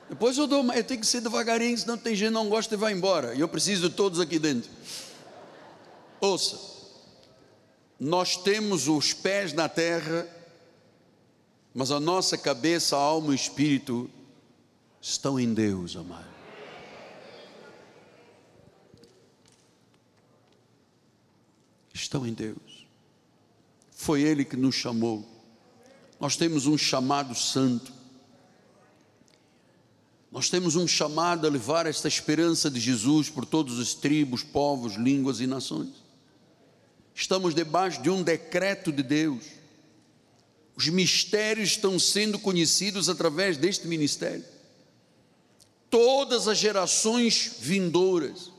[0.09, 2.77] Depois eu dou, eu tenho que ser devagarinho, senão tem gente que não gosta e
[2.77, 3.33] vai embora.
[3.35, 4.69] E eu preciso de todos aqui dentro.
[6.21, 6.59] Ouça,
[7.99, 10.27] nós temos os pés na terra,
[11.73, 14.09] mas a nossa cabeça, a alma e espírito
[15.01, 16.27] estão em Deus, amado.
[21.93, 22.87] Estão em Deus.
[23.91, 25.27] Foi Ele que nos chamou.
[26.19, 27.91] Nós temos um chamado santo.
[30.31, 34.95] Nós temos um chamado a levar esta esperança de Jesus por todos os tribos, povos,
[34.95, 36.08] línguas e nações
[37.19, 39.43] estamos debaixo de um decreto de Deus.
[40.73, 44.45] Os mistérios estão sendo conhecidos através deste ministério.
[45.89, 48.49] Todas as gerações vindouras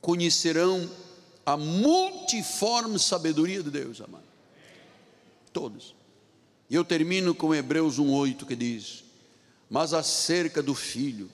[0.00, 0.90] conhecerão
[1.46, 4.24] a multiforme sabedoria de Deus, amado.
[5.52, 5.94] Todas.
[6.68, 9.04] E eu termino com Hebreus 1:8 que diz:
[9.68, 11.30] Mas acerca do filho,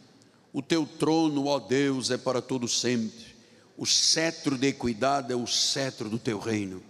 [0.52, 3.25] o teu trono, ó Deus, é para todo sempre
[3.76, 6.82] o cetro de equidade é o cetro do teu reino.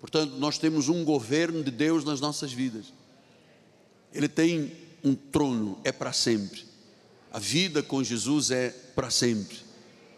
[0.00, 2.92] Portanto, nós temos um governo de Deus nas nossas vidas.
[4.12, 4.72] Ele tem
[5.02, 6.64] um trono, é para sempre.
[7.32, 9.58] A vida com Jesus é para sempre.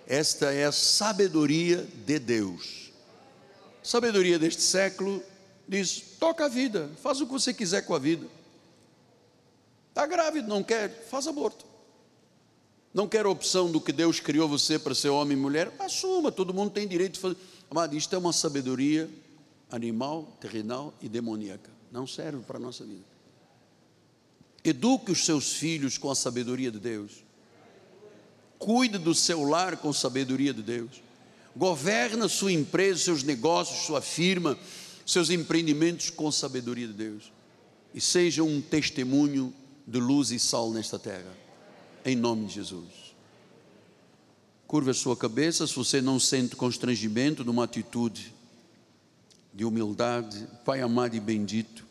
[0.06, 2.92] Esta é a sabedoria de Deus.
[3.82, 5.22] sabedoria deste século
[5.68, 8.26] diz: toca a vida, faz o que você quiser com a vida.
[9.88, 11.75] Está grávido, não quer, faz aborto
[12.96, 16.54] não quer opção do que Deus criou você para ser homem e mulher, assuma, todo
[16.54, 17.36] mundo tem direito de fazer.
[17.70, 19.06] Amado, isto é uma sabedoria
[19.70, 21.70] animal, terrenal e demoníaca.
[21.92, 23.04] Não serve para a nossa vida.
[24.64, 27.22] Eduque os seus filhos com a sabedoria de Deus.
[28.58, 31.02] Cuide do seu lar com a sabedoria de Deus.
[31.54, 34.58] Governa sua empresa, seus negócios, sua firma,
[35.04, 37.30] seus empreendimentos com a sabedoria de Deus.
[37.92, 39.52] E seja um testemunho
[39.86, 41.44] de luz e sal nesta terra
[42.07, 43.14] em nome de Jesus.
[44.66, 48.33] Curva a sua cabeça, se você não sente constrangimento numa atitude
[49.53, 51.84] de humildade, Pai amado e bendito,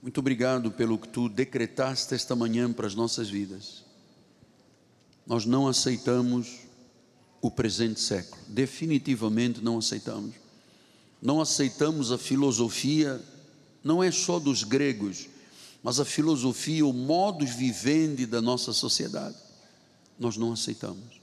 [0.00, 3.84] muito obrigado pelo que tu decretaste esta manhã para as nossas vidas.
[5.26, 6.60] Nós não aceitamos
[7.42, 10.34] o presente século, definitivamente não aceitamos.
[11.20, 13.20] Não aceitamos a filosofia,
[13.82, 15.28] não é só dos gregos,
[15.86, 19.36] mas a filosofia, o modus vivendi da nossa sociedade,
[20.18, 21.20] nós não aceitamos.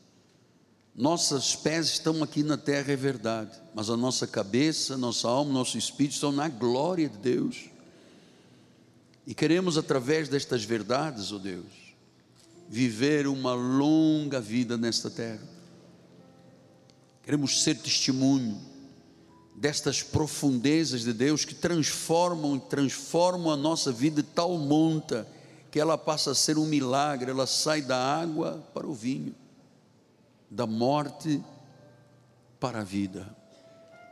[0.95, 5.77] Nossos pés estão aqui na terra, é verdade, mas a nossa cabeça, nossa alma, nosso
[5.77, 7.65] espírito estão na glória de Deus.
[9.27, 11.93] E queremos, através destas verdades, ó oh Deus,
[12.69, 15.45] viver uma longa vida nesta terra.
[17.21, 18.61] Queremos ser testemunho
[19.55, 25.27] destas profundezas de Deus que transformam e transformam a nossa vida de tal monta
[25.71, 29.33] que ela passa a ser um milagre, ela sai da água para o vinho,
[30.49, 31.43] da morte
[32.59, 33.35] para a vida.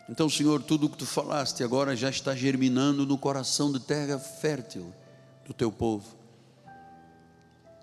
[0.09, 4.19] Então, Senhor, tudo o que tu falaste agora já está germinando no coração de terra
[4.19, 4.93] fértil
[5.45, 6.18] do teu povo.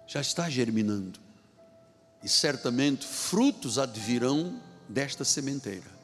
[0.06, 1.18] Já está germinando.
[2.22, 5.97] E certamente frutos advirão desta sementeira.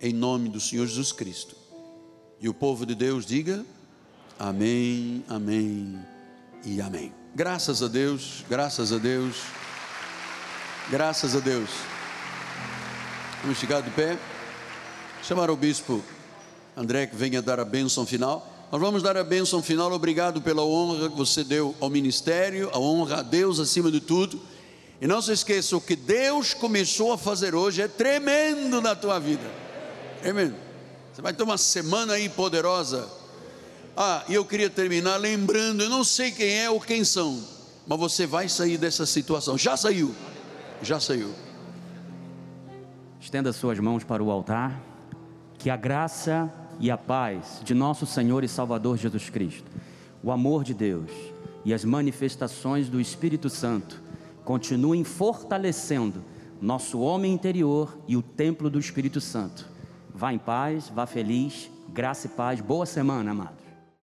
[0.00, 1.56] Em nome do Senhor Jesus Cristo.
[2.40, 3.64] E o povo de Deus diga:
[4.38, 5.98] Amém, Amém
[6.64, 7.12] e Amém.
[7.34, 9.36] Graças a Deus, graças a Deus,
[10.90, 11.70] graças a Deus.
[13.42, 14.18] Vamos ficar de pé.
[15.22, 16.02] Chamar o bispo
[16.76, 18.68] André que venha dar a bênção final.
[18.70, 19.90] Nós vamos dar a bênção final.
[19.92, 24.38] Obrigado pela honra que você deu ao ministério, a honra a Deus acima de tudo.
[25.00, 29.18] E não se esqueça, o que Deus começou a fazer hoje é tremendo na tua
[29.18, 29.65] vida.
[30.30, 30.54] Amém.
[31.12, 33.08] Você vai ter uma semana aí poderosa.
[33.96, 37.42] Ah, e eu queria terminar lembrando, eu não sei quem é ou quem são,
[37.86, 39.56] mas você vai sair dessa situação.
[39.56, 40.14] Já saiu.
[40.82, 41.32] Já saiu.
[43.18, 44.78] Estenda suas mãos para o altar.
[45.58, 49.70] Que a graça e a paz de nosso Senhor e Salvador Jesus Cristo,
[50.22, 51.10] o amor de Deus
[51.64, 54.02] e as manifestações do Espírito Santo
[54.44, 56.22] continuem fortalecendo
[56.60, 59.75] nosso homem interior e o templo do Espírito Santo.
[60.16, 62.58] Vá em paz, vá feliz, graça e paz.
[62.58, 63.65] Boa semana, amados.